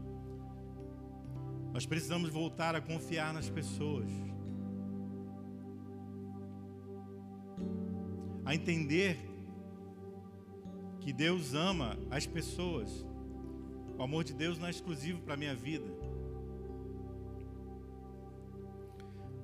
Nós 1.73 1.85
precisamos 1.85 2.29
voltar 2.29 2.73
a 2.73 2.79
confiar 2.79 3.33
nas 3.33 3.49
pessoas. 3.49 4.09
A 8.45 8.55
entender 8.55 9.19
que 11.01 11.11
Deus 11.11 11.53
ama 11.53 11.99
as 12.09 12.25
pessoas. 12.25 13.05
O 13.97 14.03
amor 14.03 14.23
de 14.23 14.33
Deus 14.33 14.57
não 14.57 14.67
é 14.67 14.69
exclusivo 14.69 15.19
para 15.19 15.33
a 15.33 15.37
minha 15.37 15.53
vida. 15.53 15.91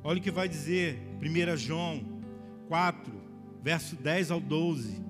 Olha 0.06 0.19
o 0.19 0.23
que 0.23 0.32
vai 0.32 0.47
dizer 0.47 0.97
1 1.21 1.58
João 1.58 2.23
4, 2.69 3.26
verso 3.61 3.95
10 3.95 4.31
ao 4.31 4.39
12. 4.39 5.01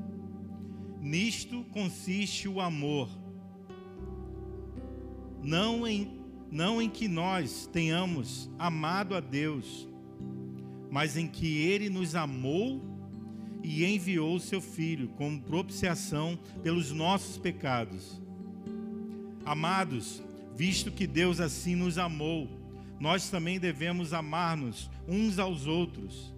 Nisto 1.01 1.63
consiste 1.71 2.47
o 2.47 2.59
amor, 2.59 3.09
não 5.41 5.87
em 5.87 6.17
não 6.51 6.81
em 6.81 6.89
que 6.89 7.07
nós 7.07 7.69
tenhamos 7.71 8.49
amado 8.57 9.15
a 9.15 9.19
Deus, 9.19 9.87
mas 10.89 11.17
em 11.17 11.27
que 11.27 11.57
Ele 11.57 11.89
nos 11.89 12.15
amou 12.15 12.81
e 13.63 13.83
enviou 13.83 14.35
o 14.35 14.39
seu 14.39 14.61
Filho 14.61 15.09
como 15.09 15.41
propiciação 15.41 16.39
pelos 16.63 16.91
nossos 16.91 17.37
pecados. 17.37 18.21
Amados, 19.45 20.23
visto 20.55 20.91
que 20.91 21.05
Deus 21.05 21.39
assim 21.39 21.75
nos 21.75 21.97
amou, 21.97 22.49
nós 22.99 23.29
também 23.29 23.59
devemos 23.59 24.13
amar-nos 24.13 24.89
uns 25.07 25.39
aos 25.39 25.67
outros. 25.67 26.33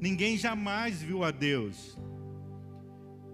Ninguém 0.00 0.36
jamais 0.36 1.02
viu 1.02 1.22
a 1.22 1.30
Deus. 1.30 1.98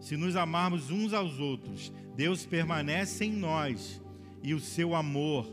Se 0.01 0.17
nos 0.17 0.37
amarmos 0.37 0.91
uns 0.91 1.13
aos 1.13 1.39
outros, 1.39 1.93
Deus 2.17 2.45
permanece 2.45 3.25
em 3.25 3.33
nós 3.33 4.03
e 4.43 4.55
o 4.55 4.61
seu 4.61 4.95
amor 4.95 5.47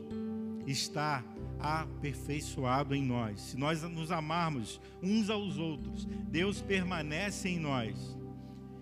está 0.65 1.23
aperfeiçoado 1.59 2.93
em 2.93 3.03
nós. 3.03 3.39
Se 3.39 3.57
nós 3.57 3.81
nos 3.83 4.11
amarmos 4.11 4.81
uns 5.01 5.29
aos 5.29 5.57
outros, 5.57 6.05
Deus 6.05 6.61
permanece 6.61 7.49
em 7.49 7.59
nós 7.59 8.17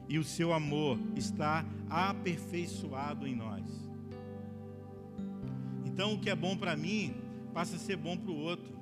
e 0.10 0.17
o 0.17 0.24
seu 0.24 0.52
amor 0.52 1.00
está 1.15 1.65
aperfeiçoado 1.89 3.28
em 3.28 3.36
nós. 3.36 3.63
Então, 5.86 6.13
o 6.13 6.20
que 6.20 6.30
é 6.30 6.36
bom 6.36 6.58
para 6.58 6.76
mim 6.76 7.13
passa 7.54 7.76
a 7.76 7.80
ser 7.80 7.98
bom 7.98 8.17
para 8.17 8.32
o 8.32 8.38
outro. 8.38 8.81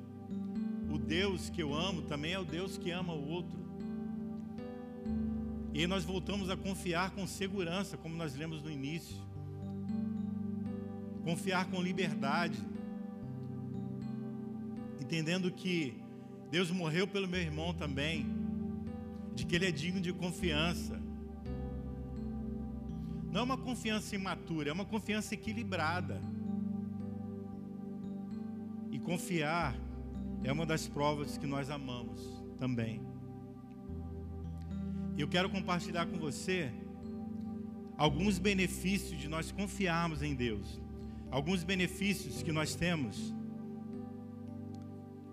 O 0.91 0.97
Deus 0.97 1.49
que 1.49 1.61
eu 1.61 1.73
amo 1.73 2.01
também 2.03 2.33
é 2.33 2.39
o 2.39 2.45
Deus 2.45 2.77
que 2.77 2.91
ama 2.91 3.13
o 3.13 3.29
outro. 3.29 3.57
E 5.73 5.85
nós 5.87 6.03
voltamos 6.03 6.49
a 6.49 6.57
confiar 6.57 7.11
com 7.11 7.25
segurança, 7.27 7.95
como 7.97 8.15
nós 8.15 8.35
lemos 8.35 8.61
no 8.63 8.71
início. 8.71 9.17
Confiar 11.23 11.69
com 11.69 11.81
liberdade 11.81 12.59
entendendo 15.09 15.51
que 15.51 15.99
Deus 16.51 16.69
morreu 16.69 17.07
pelo 17.07 17.27
meu 17.27 17.41
irmão 17.41 17.73
também, 17.73 18.27
de 19.33 19.43
que 19.43 19.55
ele 19.55 19.65
é 19.65 19.71
digno 19.71 19.99
de 19.99 20.13
confiança. 20.13 21.01
Não 23.31 23.41
é 23.41 23.43
uma 23.43 23.57
confiança 23.57 24.13
imatura, 24.13 24.69
é 24.69 24.71
uma 24.71 24.85
confiança 24.85 25.33
equilibrada. 25.33 26.21
E 28.91 28.99
confiar 28.99 29.75
é 30.43 30.51
uma 30.51 30.65
das 30.65 30.87
provas 30.87 31.37
que 31.37 31.45
nós 31.45 31.69
amamos 31.69 32.21
também. 32.57 33.01
Eu 35.17 35.27
quero 35.27 35.49
compartilhar 35.49 36.05
com 36.05 36.17
você 36.17 36.71
alguns 37.97 38.39
benefícios 38.39 39.19
de 39.19 39.27
nós 39.27 39.51
confiarmos 39.51 40.21
em 40.21 40.33
Deus. 40.33 40.81
Alguns 41.29 41.63
benefícios 41.63 42.41
que 42.41 42.51
nós 42.51 42.73
temos 42.73 43.35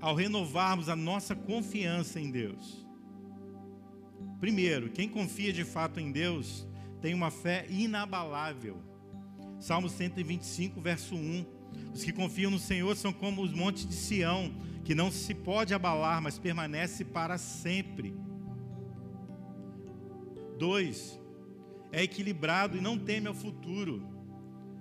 ao 0.01 0.15
renovarmos 0.15 0.89
a 0.89 0.97
nossa 0.97 1.35
confiança 1.35 2.21
em 2.21 2.31
Deus. 2.31 2.87
Primeiro, 4.39 4.91
quem 4.91 5.09
confia 5.09 5.53
de 5.53 5.65
fato 5.65 5.99
em 5.99 6.13
Deus 6.13 6.67
tem 7.01 7.15
uma 7.15 7.31
fé 7.31 7.67
inabalável. 7.71 8.83
Salmo 9.59 9.89
125, 9.89 10.81
verso 10.81 11.15
1. 11.15 11.47
Os 11.95 12.05
que 12.05 12.13
confiam 12.13 12.51
no 12.51 12.59
Senhor 12.59 12.97
são 12.97 13.13
como 13.13 13.43
os 13.43 13.53
montes 13.53 13.87
de 13.87 13.95
Sião, 13.95 14.53
que 14.87 14.95
não 14.95 15.11
se 15.11 15.35
pode 15.35 15.75
abalar, 15.75 16.23
mas 16.23 16.39
permanece 16.39 17.05
para 17.05 17.37
sempre. 17.39 18.15
2. 20.61 21.21
É 21.91 22.05
equilibrado 22.05 22.79
e 22.79 22.81
não 22.81 22.97
teme 22.97 23.27
ao 23.27 23.35
futuro. 23.35 24.09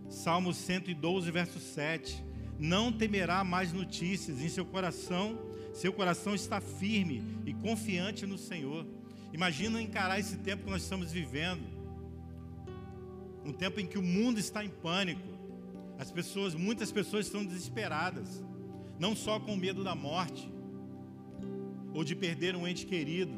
Salmo 0.08 0.54
112, 0.54 1.32
verso 1.32 1.60
7. 1.60 2.24
Não 2.60 2.92
temerá 2.92 3.44
mais 3.44 3.74
notícias 3.74 4.42
em 4.42 4.48
seu 4.48 4.64
coração, 4.64 5.40
seu 5.74 5.92
coração 5.92 6.36
está 6.36 6.62
firme 6.62 7.24
e 7.44 7.56
confiante 7.56 8.28
no 8.28 8.38
Senhor. 8.38 8.86
Imagina 9.34 9.82
encarar 9.82 10.20
esse 10.20 10.38
tempo 10.38 10.66
que 10.66 10.70
nós 10.70 10.84
estamos 10.84 11.12
vivendo. 11.12 11.66
Um 13.44 13.52
tempo 13.52 13.80
em 13.80 13.88
que 13.88 13.98
o 13.98 14.04
mundo 14.04 14.40
está 14.40 14.64
em 14.64 14.70
pânico. 14.70 15.28
As 15.98 16.12
pessoas, 16.12 16.54
muitas 16.54 16.92
pessoas 16.92 17.26
estão 17.26 17.44
desesperadas, 17.44 18.44
não 19.00 19.16
só 19.16 19.40
com 19.40 19.56
medo 19.56 19.84
da 19.84 19.96
morte 19.96 20.52
ou 21.94 22.04
de 22.04 22.16
perder 22.16 22.56
um 22.56 22.68
ente 22.68 22.86
querido, 22.86 23.34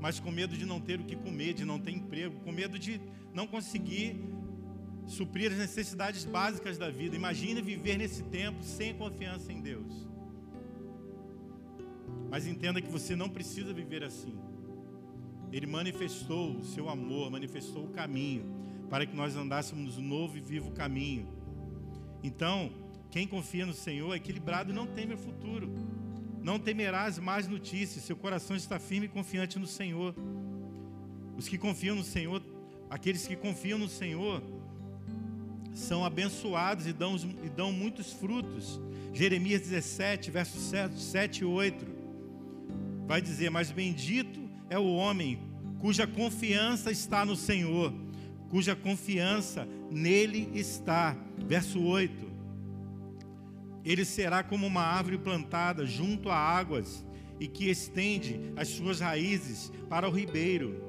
mas 0.00 0.20
com 0.20 0.30
medo 0.30 0.56
de 0.56 0.66
não 0.66 0.80
ter 0.80 1.00
o 1.00 1.04
que 1.04 1.16
comer, 1.16 1.54
de 1.54 1.64
não 1.64 1.78
ter 1.78 1.90
emprego, 1.92 2.40
com 2.40 2.52
medo 2.52 2.78
de 2.78 3.00
não 3.32 3.46
conseguir 3.46 4.20
suprir 5.06 5.52
as 5.52 5.58
necessidades 5.58 6.24
básicas 6.24 6.78
da 6.78 6.90
vida. 6.90 7.16
Imagine 7.16 7.60
viver 7.60 7.96
nesse 7.98 8.22
tempo 8.24 8.62
sem 8.62 8.94
confiança 8.94 9.52
em 9.52 9.60
Deus. 9.60 10.06
Mas 12.30 12.46
entenda 12.46 12.80
que 12.80 12.90
você 12.90 13.14
não 13.14 13.28
precisa 13.28 13.72
viver 13.72 14.02
assim. 14.02 14.36
Ele 15.52 15.66
manifestou 15.66 16.56
o 16.56 16.64
seu 16.64 16.88
amor, 16.88 17.30
manifestou 17.30 17.84
o 17.84 17.90
caminho 17.90 18.44
para 18.90 19.06
que 19.06 19.14
nós 19.14 19.36
andássemos 19.36 19.96
no 19.96 20.02
novo 20.02 20.36
e 20.36 20.40
vivo 20.40 20.70
caminho. 20.72 21.28
Então, 22.22 22.72
quem 23.14 23.28
confia 23.28 23.64
no 23.64 23.72
Senhor 23.72 24.12
é 24.12 24.16
equilibrado 24.16 24.72
e 24.72 24.74
não 24.74 24.88
teme 24.88 25.14
o 25.14 25.16
futuro. 25.16 25.72
Não 26.42 26.58
temerás 26.58 27.16
más 27.16 27.46
notícias, 27.46 28.02
seu 28.04 28.16
coração 28.16 28.56
está 28.56 28.80
firme 28.80 29.06
e 29.06 29.08
confiante 29.08 29.56
no 29.56 29.68
Senhor. 29.68 30.16
Os 31.36 31.46
que 31.46 31.56
confiam 31.56 31.94
no 31.94 32.02
Senhor, 32.02 32.42
aqueles 32.90 33.24
que 33.24 33.36
confiam 33.36 33.78
no 33.78 33.88
Senhor, 33.88 34.42
são 35.72 36.04
abençoados 36.04 36.88
e 36.88 36.92
dão, 36.92 37.14
e 37.44 37.48
dão 37.48 37.70
muitos 37.70 38.12
frutos. 38.12 38.80
Jeremias 39.12 39.60
17, 39.60 40.32
versos 40.32 40.60
7, 40.62 41.00
7 41.00 41.38
e 41.42 41.44
8, 41.44 41.86
vai 43.06 43.22
dizer: 43.22 43.48
Mas 43.48 43.70
bendito 43.70 44.40
é 44.68 44.76
o 44.76 44.92
homem 44.92 45.38
cuja 45.78 46.04
confiança 46.04 46.90
está 46.90 47.24
no 47.24 47.36
Senhor, 47.36 47.94
cuja 48.48 48.74
confiança 48.74 49.68
nele 49.88 50.50
está. 50.52 51.16
Verso 51.46 51.80
8: 51.80 52.23
Ele 53.84 54.04
será 54.04 54.42
como 54.42 54.66
uma 54.66 54.82
árvore 54.82 55.18
plantada 55.18 55.84
junto 55.84 56.30
a 56.30 56.36
águas 56.36 57.04
e 57.38 57.46
que 57.46 57.68
estende 57.68 58.52
as 58.56 58.68
suas 58.68 59.00
raízes 59.00 59.70
para 59.88 60.08
o 60.08 60.12
ribeiro. 60.12 60.82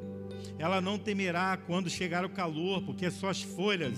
Ela 0.57 0.79
não 0.79 0.97
temerá 0.97 1.57
quando 1.57 1.89
chegar 1.89 2.23
o 2.23 2.29
calor, 2.29 2.81
porque 2.83 3.05
as 3.05 3.13
suas 3.15 3.41
folhas 3.41 3.97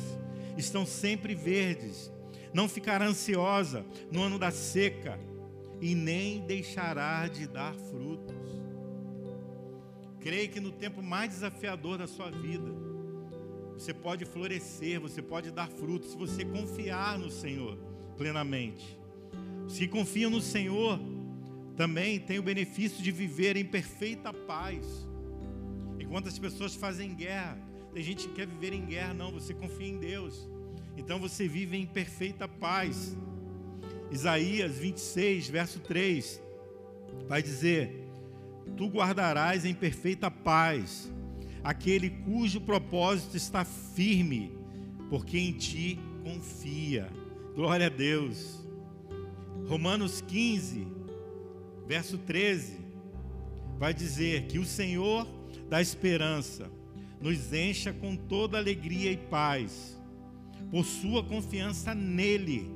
estão 0.57 0.85
sempre 0.85 1.35
verdes. 1.35 2.11
Não 2.53 2.67
ficará 2.67 3.05
ansiosa 3.05 3.85
no 4.11 4.23
ano 4.23 4.39
da 4.39 4.49
seca 4.49 5.19
e 5.79 5.93
nem 5.93 6.41
deixará 6.47 7.27
de 7.27 7.45
dar 7.47 7.75
frutos. 7.75 8.35
Creio 10.19 10.49
que 10.49 10.59
no 10.59 10.71
tempo 10.71 11.03
mais 11.03 11.29
desafiador 11.29 11.99
da 11.99 12.07
sua 12.07 12.31
vida, 12.31 12.71
você 13.73 13.93
pode 13.93 14.25
florescer, 14.25 14.99
você 14.99 15.21
pode 15.21 15.51
dar 15.51 15.69
frutos 15.69 16.11
se 16.11 16.17
você 16.17 16.43
confiar 16.43 17.19
no 17.19 17.29
Senhor 17.29 17.86
plenamente. 18.17 18.97
Se 19.67 19.87
confiam 19.87 20.31
no 20.31 20.41
Senhor, 20.41 20.99
também 21.75 22.19
tem 22.19 22.39
o 22.39 22.43
benefício 22.43 23.03
de 23.03 23.11
viver 23.11 23.55
em 23.55 23.65
perfeita 23.65 24.33
paz. 24.33 24.85
Enquanto 25.99 26.27
as 26.27 26.39
pessoas 26.39 26.73
fazem 26.73 27.13
guerra, 27.13 27.57
tem 27.93 28.01
gente 28.01 28.27
que 28.27 28.33
quer 28.33 28.47
viver 28.47 28.73
em 28.73 28.85
guerra, 28.85 29.13
não, 29.13 29.31
você 29.31 29.53
confia 29.53 29.87
em 29.87 29.99
Deus. 29.99 30.49
Então 30.95 31.19
você 31.19 31.47
vive 31.47 31.77
em 31.77 31.85
perfeita 31.85 32.47
paz. 32.47 33.15
Isaías 34.11 34.77
26, 34.77 35.49
verso 35.49 35.79
3, 35.81 36.41
vai 37.27 37.43
dizer: 37.43 38.07
Tu 38.75 38.87
guardarás 38.87 39.65
em 39.65 39.73
perfeita 39.73 40.31
paz 40.31 41.11
aquele 41.63 42.09
cujo 42.09 42.61
propósito 42.61 43.35
está 43.35 43.65
firme, 43.65 44.57
porque 45.09 45.37
em 45.37 45.51
ti 45.51 45.99
confia. 46.23 47.09
Glória 47.57 47.87
a 47.87 47.89
Deus. 47.89 48.63
Romanos 49.67 50.21
15, 50.21 50.87
verso 51.87 52.19
13, 52.19 52.77
vai 53.79 53.95
dizer 53.95 54.45
que 54.45 54.59
o 54.59 54.63
Senhor 54.63 55.27
da 55.67 55.81
esperança 55.81 56.69
nos 57.19 57.51
encha 57.51 57.91
com 57.91 58.15
toda 58.15 58.59
alegria 58.59 59.11
e 59.11 59.17
paz, 59.17 59.99
por 60.69 60.85
sua 60.85 61.23
confiança 61.23 61.95
nele, 61.95 62.69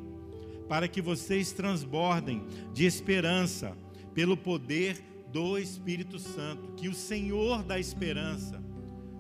para 0.67 0.87
que 0.87 0.99
vocês 0.99 1.51
transbordem 1.51 2.43
de 2.73 2.83
esperança 2.83 3.77
pelo 4.15 4.35
poder 4.35 4.99
do 5.31 5.59
Espírito 5.59 6.17
Santo. 6.17 6.71
Que 6.71 6.89
o 6.89 6.95
Senhor 6.95 7.61
da 7.61 7.79
esperança 7.79 8.59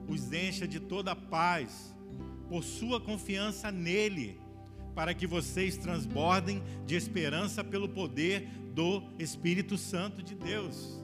os 0.07 0.33
encha 0.33 0.67
de 0.67 0.79
toda 0.79 1.15
paz, 1.15 1.95
por 2.49 2.63
sua 2.63 2.99
confiança 2.99 3.71
nele, 3.71 4.41
para 4.93 5.13
que 5.13 5.25
vocês 5.25 5.77
transbordem 5.77 6.61
de 6.85 6.95
esperança 6.95 7.63
pelo 7.63 7.87
poder 7.89 8.47
do 8.73 9.03
Espírito 9.19 9.77
Santo 9.77 10.21
de 10.21 10.35
Deus. 10.35 10.99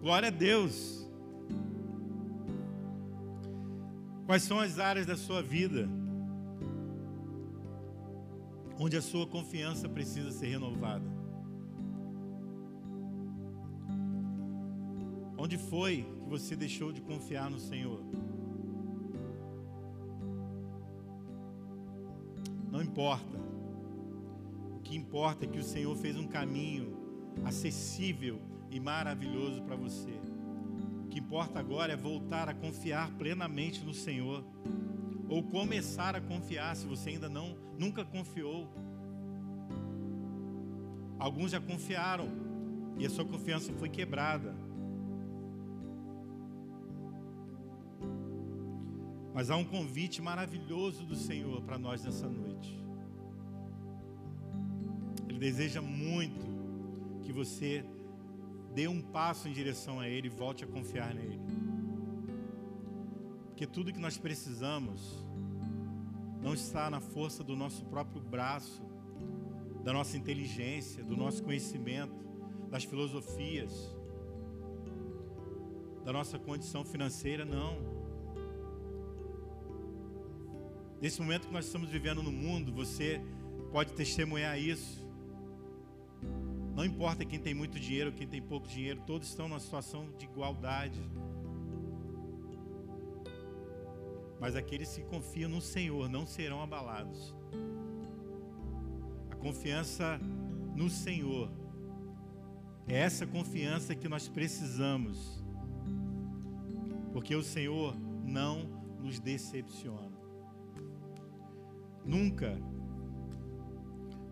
Glória 0.00 0.28
a 0.28 0.30
Deus. 0.30 1.06
Quais 4.26 4.42
são 4.42 4.58
as 4.60 4.78
áreas 4.78 5.06
da 5.06 5.16
sua 5.16 5.42
vida 5.42 5.88
onde 8.78 8.96
a 8.96 9.02
sua 9.02 9.26
confiança 9.26 9.88
precisa 9.88 10.30
ser 10.30 10.46
renovada? 10.46 11.04
Onde 15.36 15.58
foi 15.58 16.06
que 16.22 16.30
você 16.30 16.54
deixou 16.54 16.92
de 16.92 17.00
confiar 17.00 17.50
no 17.50 17.58
Senhor? 17.58 18.00
Importa. 22.92 23.38
O 24.76 24.80
que 24.80 24.96
importa 24.96 25.44
é 25.44 25.48
que 25.48 25.58
o 25.58 25.64
Senhor 25.64 25.96
fez 25.96 26.16
um 26.16 26.28
caminho 26.28 26.96
acessível 27.44 28.40
e 28.70 28.78
maravilhoso 28.78 29.62
para 29.62 29.74
você 29.74 30.20
que 31.12 31.18
importa 31.18 31.58
agora 31.60 31.92
é 31.92 31.96
voltar 31.96 32.48
a 32.48 32.54
confiar 32.54 33.10
plenamente 33.18 33.84
no 33.84 33.92
Senhor, 33.92 34.42
ou 35.28 35.42
começar 35.42 36.16
a 36.16 36.22
confiar 36.22 36.74
se 36.74 36.86
você 36.86 37.10
ainda 37.10 37.28
não 37.28 37.54
nunca 37.78 38.02
confiou. 38.02 38.72
Alguns 41.18 41.50
já 41.50 41.60
confiaram 41.60 42.28
e 42.98 43.04
a 43.04 43.10
sua 43.10 43.26
confiança 43.26 43.74
foi 43.74 43.90
quebrada. 43.90 44.56
Mas 49.34 49.50
há 49.50 49.56
um 49.56 49.64
convite 49.64 50.22
maravilhoso 50.22 51.04
do 51.04 51.14
Senhor 51.14 51.60
para 51.60 51.78
nós 51.78 52.02
nessa 52.02 52.26
noite. 52.26 52.81
Deseja 55.42 55.82
muito 55.82 56.46
que 57.24 57.32
você 57.32 57.84
dê 58.72 58.86
um 58.86 59.02
passo 59.02 59.48
em 59.48 59.52
direção 59.52 59.98
a 59.98 60.08
Ele 60.08 60.28
e 60.28 60.30
volte 60.30 60.62
a 60.62 60.68
confiar 60.68 61.12
nele. 61.12 61.40
Porque 63.46 63.66
tudo 63.66 63.92
que 63.92 63.98
nós 63.98 64.16
precisamos 64.16 65.26
não 66.40 66.54
está 66.54 66.88
na 66.88 67.00
força 67.00 67.42
do 67.42 67.56
nosso 67.56 67.84
próprio 67.86 68.22
braço, 68.22 68.80
da 69.82 69.92
nossa 69.92 70.16
inteligência, 70.16 71.02
do 71.02 71.16
nosso 71.16 71.42
conhecimento, 71.42 72.24
das 72.70 72.84
filosofias, 72.84 73.72
da 76.04 76.12
nossa 76.12 76.38
condição 76.38 76.84
financeira, 76.84 77.44
não. 77.44 77.78
Nesse 81.00 81.20
momento 81.20 81.48
que 81.48 81.52
nós 81.52 81.66
estamos 81.66 81.90
vivendo 81.90 82.22
no 82.22 82.30
mundo, 82.30 82.72
você 82.72 83.20
pode 83.72 83.92
testemunhar 83.92 84.56
isso. 84.56 85.01
Não 86.74 86.84
importa 86.84 87.24
quem 87.24 87.38
tem 87.38 87.52
muito 87.52 87.78
dinheiro 87.78 88.10
ou 88.10 88.16
quem 88.16 88.26
tem 88.26 88.40
pouco 88.40 88.66
dinheiro, 88.66 89.02
todos 89.06 89.28
estão 89.28 89.46
numa 89.46 89.60
situação 89.60 90.10
de 90.16 90.24
igualdade. 90.24 91.02
Mas 94.40 94.56
aqueles 94.56 94.94
que 94.94 95.04
confiam 95.04 95.50
no 95.50 95.60
Senhor 95.60 96.08
não 96.08 96.26
serão 96.26 96.62
abalados. 96.62 97.34
A 99.30 99.36
confiança 99.36 100.18
no 100.74 100.88
Senhor 100.88 101.50
é 102.88 102.98
essa 102.98 103.26
confiança 103.26 103.94
que 103.94 104.08
nós 104.08 104.26
precisamos. 104.26 105.44
Porque 107.12 107.36
o 107.36 107.42
Senhor 107.42 107.94
não 108.24 108.64
nos 108.98 109.20
decepciona. 109.20 110.10
Nunca 112.04 112.58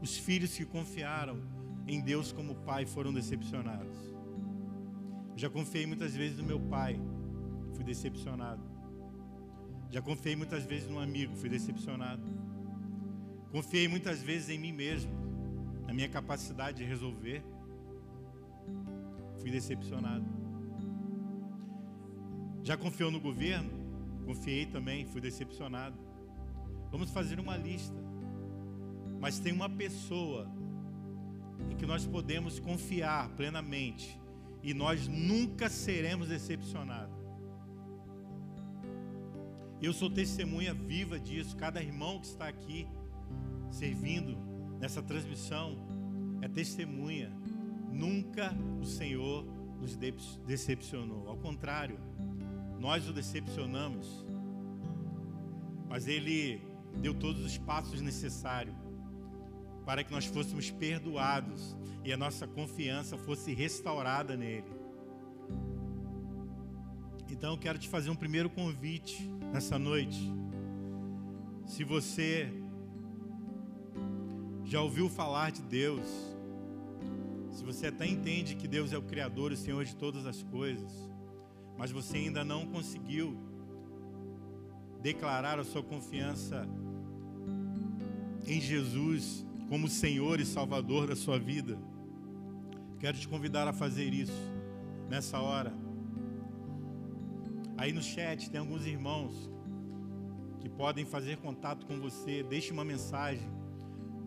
os 0.01 0.17
filhos 0.17 0.57
que 0.57 0.65
confiaram 0.65 1.60
em 1.87 2.01
Deus 2.01 2.33
como 2.33 2.55
pai 2.55 2.87
foram 2.87 3.13
decepcionados. 3.13 3.97
Já 5.37 5.49
confiei 5.49 5.87
muitas 5.87 6.15
vezes 6.15 6.39
no 6.39 6.45
meu 6.45 6.61
pai, 6.61 7.01
fui 7.75 7.85
decepcionado. 7.85 8.63
Já 9.91 10.01
confiei 10.01 10.37
muitas 10.37 10.65
vezes 10.65 10.89
no 10.89 11.01
amigo, 11.01 11.35
fui 11.35 11.49
decepcionado. 11.49 12.23
Confiei 13.51 13.89
muitas 13.89 14.23
vezes 14.23 14.49
em 14.49 14.59
mim 14.59 14.73
mesmo, 14.73 15.11
na 15.87 15.93
minha 15.93 16.09
capacidade 16.09 16.79
de 16.79 16.85
resolver. 16.85 17.43
Fui 19.41 19.51
decepcionado. 19.51 20.25
Já 22.63 22.77
confiou 22.77 23.11
no 23.11 23.19
governo? 23.19 23.71
Confiei 24.25 24.67
também, 24.67 25.07
fui 25.07 25.21
decepcionado. 25.21 25.97
Vamos 26.93 27.11
fazer 27.11 27.41
uma 27.41 27.57
lista. 27.57 27.97
Mas 29.19 29.39
tem 29.39 29.53
uma 29.53 29.69
pessoa 29.69 30.47
em 31.69 31.77
que 31.77 31.85
nós 31.87 32.07
podemos 32.07 32.59
confiar 32.59 33.29
plenamente 33.31 34.19
e 34.63 34.73
nós 34.73 35.09
nunca 35.09 35.69
seremos 35.69 36.29
decepcionados. 36.29 37.19
Eu 39.81 39.95
sou 39.95 40.11
testemunha 40.11 40.75
viva 40.75 41.19
disso. 41.19 41.57
Cada 41.57 41.83
irmão 41.83 42.21
que 42.21 42.27
está 42.27 42.47
aqui 42.47 42.87
servindo 43.71 44.37
nessa 44.79 45.03
transmissão 45.03 45.77
é 46.43 46.49
testemunha. 46.49 47.33
Nunca 47.91 48.55
o 48.81 48.85
Senhor 48.85 49.45
nos 49.81 49.97
decepcionou. 50.47 51.29
Ao 51.29 51.37
contrário, 51.39 51.99
nós 52.79 53.09
o 53.09 53.13
decepcionamos. 53.13 54.27
Mas 55.89 56.07
Ele 56.07 56.61
deu 57.01 57.15
todos 57.15 57.43
os 57.43 57.57
passos 57.57 58.03
necessários 58.03 58.77
para 59.91 60.05
que 60.05 60.13
nós 60.13 60.25
fôssemos 60.25 60.71
perdoados 60.71 61.77
e 62.05 62.13
a 62.13 62.17
nossa 62.17 62.47
confiança 62.47 63.19
fosse 63.19 63.53
restaurada 63.53 64.37
nele. 64.37 64.71
Então 67.29 67.55
eu 67.55 67.59
quero 67.59 67.77
te 67.77 67.89
fazer 67.89 68.09
um 68.09 68.15
primeiro 68.15 68.49
convite 68.49 69.21
nessa 69.53 69.81
noite. 69.81 70.33
Se 71.67 71.83
você 71.83 72.49
já 74.65 74.81
ouviu 74.81 75.09
falar 75.09 75.51
de 75.51 75.63
Deus, 75.63 76.07
se 77.51 77.65
você 77.65 77.89
até 77.89 78.07
entende 78.07 78.55
que 78.55 78.69
Deus 78.69 78.93
é 78.93 78.97
o 78.97 79.03
Criador 79.03 79.51
e 79.51 79.55
o 79.55 79.59
Senhor 79.59 79.85
de 79.85 79.97
todas 79.97 80.25
as 80.25 80.41
coisas, 80.41 80.93
mas 81.77 81.91
você 81.91 82.17
ainda 82.17 82.45
não 82.45 82.65
conseguiu 82.65 83.37
declarar 85.03 85.59
a 85.59 85.65
sua 85.65 85.83
confiança 85.83 86.65
em 88.47 88.61
Jesus 88.61 89.50
como 89.71 89.87
Senhor 89.87 90.41
e 90.41 90.45
Salvador 90.45 91.07
da 91.07 91.15
sua 91.15 91.39
vida, 91.39 91.79
quero 92.99 93.17
te 93.17 93.29
convidar 93.29 93.69
a 93.69 93.73
fazer 93.73 94.13
isso 94.13 94.43
nessa 95.09 95.41
hora. 95.41 95.73
Aí 97.79 97.93
no 97.93 98.03
chat 98.03 98.51
tem 98.51 98.59
alguns 98.59 98.85
irmãos 98.85 99.49
que 100.59 100.69
podem 100.69 101.05
fazer 101.05 101.37
contato 101.37 101.87
com 101.87 102.01
você. 102.01 102.43
Deixe 102.43 102.73
uma 102.73 102.85
mensagem 102.85 103.49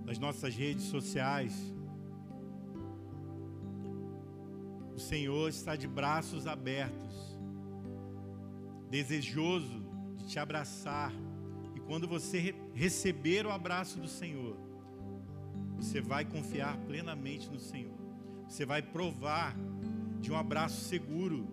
nas 0.05 0.17
nossas 0.17 0.55
redes 0.55 0.85
sociais. 0.85 1.53
O 4.95 4.99
Senhor 4.99 5.49
está 5.49 5.75
de 5.75 5.89
braços 5.89 6.47
abertos, 6.47 7.37
desejoso 8.89 9.83
de 10.15 10.25
te 10.25 10.39
abraçar. 10.39 11.11
E 11.75 11.81
quando 11.81 12.07
você 12.07 12.55
receber 12.73 13.45
o 13.45 13.51
abraço 13.51 13.99
do 13.99 14.07
Senhor, 14.07 14.71
você 15.83 15.99
vai 15.99 16.23
confiar 16.23 16.77
plenamente 16.87 17.49
no 17.49 17.59
Senhor. 17.59 17.93
Você 18.47 18.65
vai 18.65 18.81
provar 18.81 19.53
de 20.21 20.31
um 20.31 20.35
abraço 20.35 20.79
seguro. 20.85 21.45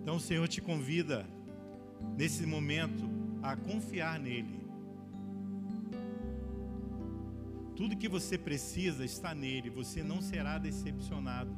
Então 0.00 0.16
o 0.16 0.20
Senhor 0.20 0.48
te 0.48 0.62
convida 0.62 1.26
nesse 2.16 2.46
momento 2.46 3.08
a 3.42 3.54
confiar 3.54 4.18
nele. 4.18 4.58
Tudo 7.76 7.96
que 7.96 8.08
você 8.08 8.38
precisa 8.38 9.04
está 9.04 9.34
nele, 9.34 9.68
você 9.68 10.02
não 10.02 10.22
será 10.22 10.56
decepcionado 10.56 11.54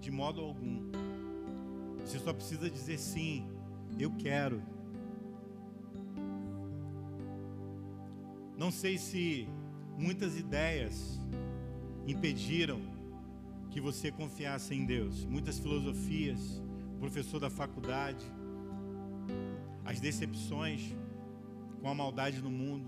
de 0.00 0.10
modo 0.10 0.40
algum. 0.40 0.90
Você 2.04 2.18
só 2.18 2.32
precisa 2.32 2.68
dizer 2.68 2.98
sim, 2.98 3.48
eu 3.98 4.10
quero. 4.10 4.60
Não 8.60 8.70
sei 8.70 8.98
se 8.98 9.48
muitas 9.96 10.38
ideias 10.38 11.18
impediram 12.06 12.78
que 13.70 13.80
você 13.80 14.12
confiasse 14.12 14.74
em 14.74 14.84
Deus, 14.84 15.24
muitas 15.24 15.58
filosofias, 15.58 16.62
professor 16.98 17.40
da 17.40 17.48
faculdade, 17.48 18.22
as 19.82 19.98
decepções 19.98 20.94
com 21.80 21.88
a 21.88 21.94
maldade 21.94 22.42
no 22.42 22.50
mundo. 22.50 22.86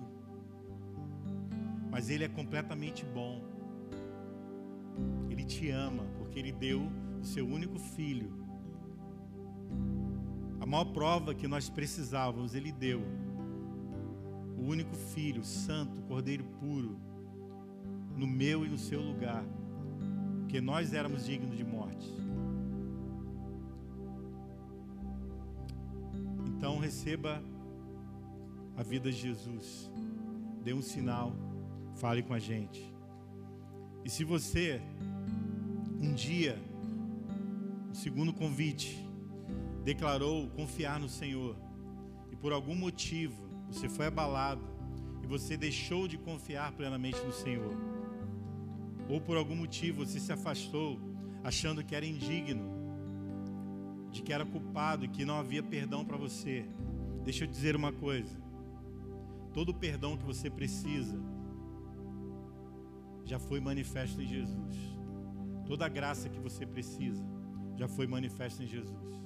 Mas 1.91 2.11
Ele 2.11 2.25
é 2.25 2.29
completamente 2.29 3.07
bom. 3.07 3.43
Ele 5.31 5.43
te 5.43 5.71
ama, 5.71 6.05
porque 6.19 6.39
Ele 6.39 6.53
deu 6.53 6.83
o 7.19 7.25
seu 7.25 7.49
único 7.49 7.79
filho. 7.79 8.31
A 10.61 10.67
maior 10.67 10.93
prova 10.93 11.35
que 11.35 11.49
nós 11.49 11.71
precisávamos, 11.71 12.55
Ele 12.55 12.71
deu 12.71 13.01
o 14.63 14.67
único 14.69 14.95
filho, 14.95 15.45
santo, 15.45 16.01
cordeiro 16.03 16.45
puro, 16.61 16.97
no 18.17 18.27
meu 18.27 18.65
e 18.65 18.69
no 18.69 18.79
seu 18.79 19.01
lugar, 19.01 19.45
porque 20.41 20.61
nós 20.61 20.93
éramos 20.93 21.25
dignos 21.25 21.57
de 21.57 21.65
morte. 21.65 22.09
Então 26.47 26.79
receba 26.79 27.43
a 28.77 28.85
vida 28.85 29.11
de 29.11 29.19
Jesus, 29.19 29.91
dê 30.63 30.73
um 30.73 30.83
sinal, 30.83 31.35
fale 31.97 32.23
com 32.23 32.33
a 32.33 32.39
gente. 32.39 32.95
E 34.05 34.11
se 34.11 34.23
você 34.23 34.81
um 36.01 36.13
dia, 36.15 36.57
o 37.91 37.95
segundo 37.97 38.33
convite, 38.33 39.05
declarou 39.83 40.49
confiar 40.51 41.01
no 41.01 41.09
Senhor 41.09 41.57
e 42.31 42.37
por 42.37 42.53
algum 42.53 42.77
motivo 42.77 43.42
você 43.73 43.89
foi 43.89 44.07
abalado 44.07 44.63
e 45.23 45.27
você 45.27 45.57
deixou 45.57 46.07
de 46.07 46.19
confiar 46.19 46.73
plenamente 46.73 47.19
no 47.25 47.33
Senhor, 47.33 47.75
ou 49.09 49.21
por 49.21 49.37
algum 49.37 49.57
motivo 49.57 50.05
você 50.05 50.21
se 50.21 50.31
afastou, 50.31 51.01
achando 51.43 51.83
que 51.83 51.95
era 51.95 52.05
indigno, 52.05 52.71
de 54.11 54.23
que 54.23 54.33
era 54.33 54.45
culpado 54.45 55.07
e 55.07 55.09
que 55.09 55.25
não 55.25 55.39
havia 55.39 55.63
perdão 55.63 56.05
para 56.05 56.19
você, 56.19 56.67
deixa 57.25 57.45
eu 57.45 57.49
dizer 57.49 57.75
uma 57.75 57.93
coisa: 57.93 58.39
todo 59.55 59.71
o 59.71 59.75
perdão 59.75 60.19
que 60.19 60.25
você 60.25 60.51
precisa 60.51 61.19
já 63.25 63.39
foi 63.39 63.59
manifesto 63.59 64.21
em 64.21 64.27
Jesus, 64.27 64.77
toda 65.67 65.87
a 65.87 65.89
graça 65.89 66.29
que 66.29 66.39
você 66.39 66.67
precisa 66.67 67.25
já 67.75 67.89
foi 67.89 68.07
manifesta 68.07 68.63
em 68.63 68.67
Jesus. 68.67 69.22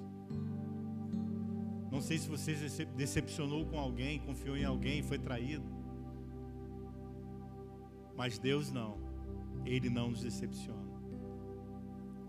Não 1.96 2.02
sei 2.02 2.18
se 2.18 2.28
você 2.28 2.84
decepcionou 2.84 3.64
com 3.64 3.80
alguém, 3.80 4.18
confiou 4.18 4.54
em 4.54 4.66
alguém, 4.66 5.02
foi 5.02 5.18
traído. 5.18 5.64
Mas 8.14 8.38
Deus 8.38 8.70
não. 8.70 8.98
Ele 9.64 9.88
não 9.88 10.10
nos 10.10 10.20
decepciona. 10.20 10.86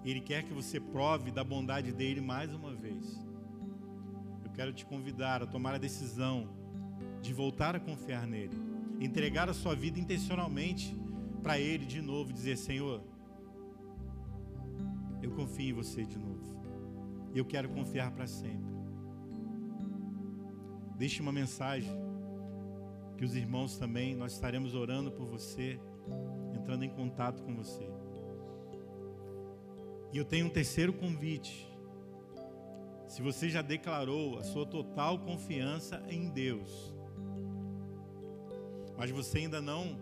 Ele 0.05 0.21
quer 0.21 0.43
que 0.43 0.53
você 0.53 0.79
prove 0.79 1.31
da 1.31 1.43
bondade 1.43 1.91
dele 1.91 2.21
mais 2.21 2.53
uma 2.53 2.73
vez. 2.73 3.19
Eu 4.41 4.51
quero 4.51 4.71
te 4.71 4.85
convidar 4.85 5.43
a 5.43 5.45
tomar 5.45 5.75
a 5.75 5.77
decisão 5.77 6.47
de 7.21 7.33
voltar 7.33 7.75
a 7.75 7.79
confiar 7.79 8.25
nele, 8.25 8.57
entregar 9.01 9.49
a 9.49 9.53
sua 9.53 9.75
vida 9.75 9.99
intencionalmente 9.99 10.97
para 11.43 11.59
ele 11.59 11.85
de 11.85 12.01
novo, 12.01 12.31
dizer: 12.31 12.55
Senhor, 12.55 13.03
eu 15.21 15.31
confio 15.31 15.71
em 15.71 15.73
você 15.73 16.05
de 16.05 16.17
novo. 16.17 16.55
E 17.33 17.37
eu 17.37 17.43
quero 17.43 17.67
confiar 17.67 18.11
para 18.11 18.27
sempre. 18.27 18.76
Deixe 20.97 21.21
uma 21.21 21.31
mensagem 21.31 21.91
que 23.17 23.23
os 23.23 23.35
irmãos 23.35 23.77
também, 23.77 24.15
nós 24.15 24.33
estaremos 24.33 24.73
orando 24.73 25.11
por 25.11 25.27
você, 25.27 25.79
entrando 26.55 26.83
em 26.83 26.89
contato 26.89 27.43
com 27.43 27.53
você. 27.55 27.87
E 30.11 30.17
eu 30.17 30.25
tenho 30.25 30.47
um 30.47 30.49
terceiro 30.49 30.91
convite. 30.91 31.71
Se 33.07 33.21
você 33.21 33.47
já 33.47 33.61
declarou 33.61 34.39
a 34.39 34.43
sua 34.43 34.65
total 34.65 35.19
confiança 35.19 36.03
em 36.09 36.29
Deus, 36.29 36.91
mas 38.97 39.11
você 39.11 39.37
ainda 39.37 39.61
não 39.61 39.99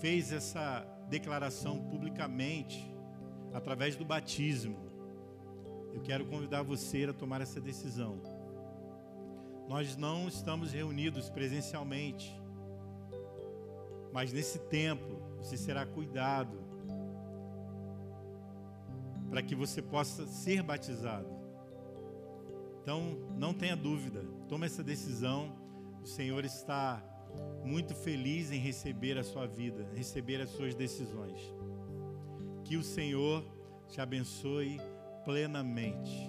fez 0.00 0.32
essa 0.32 0.84
declaração 1.08 1.84
publicamente 1.84 2.92
através 3.52 3.94
do 3.94 4.04
batismo, 4.04 4.90
eu 5.92 6.00
quero 6.00 6.26
convidar 6.26 6.62
você 6.62 7.04
a 7.04 7.12
tomar 7.12 7.40
essa 7.40 7.60
decisão 7.60 8.39
nós 9.70 9.96
não 9.96 10.26
estamos 10.26 10.72
reunidos 10.72 11.30
presencialmente, 11.30 12.36
mas 14.12 14.32
nesse 14.32 14.58
tempo 14.58 15.22
você 15.38 15.56
será 15.56 15.86
cuidado 15.86 16.58
para 19.28 19.40
que 19.40 19.54
você 19.54 19.80
possa 19.80 20.26
ser 20.26 20.60
batizado. 20.64 21.28
Então, 22.82 23.16
não 23.38 23.54
tenha 23.54 23.76
dúvida, 23.76 24.24
tome 24.48 24.66
essa 24.66 24.82
decisão, 24.82 25.56
O 26.02 26.06
Senhor 26.06 26.44
está 26.44 27.00
muito 27.62 27.94
feliz 27.94 28.50
em 28.50 28.58
receber 28.58 29.16
a 29.18 29.22
sua 29.22 29.46
vida, 29.46 29.88
receber 29.94 30.40
as 30.40 30.50
suas 30.50 30.74
decisões. 30.74 31.38
Que 32.64 32.76
o 32.76 32.82
Senhor 32.82 33.44
te 33.86 34.00
abençoe 34.00 34.80
plenamente. 35.24 36.28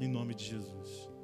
Em 0.00 0.08
nome 0.08 0.34
de 0.34 0.46
Jesus. 0.46 1.15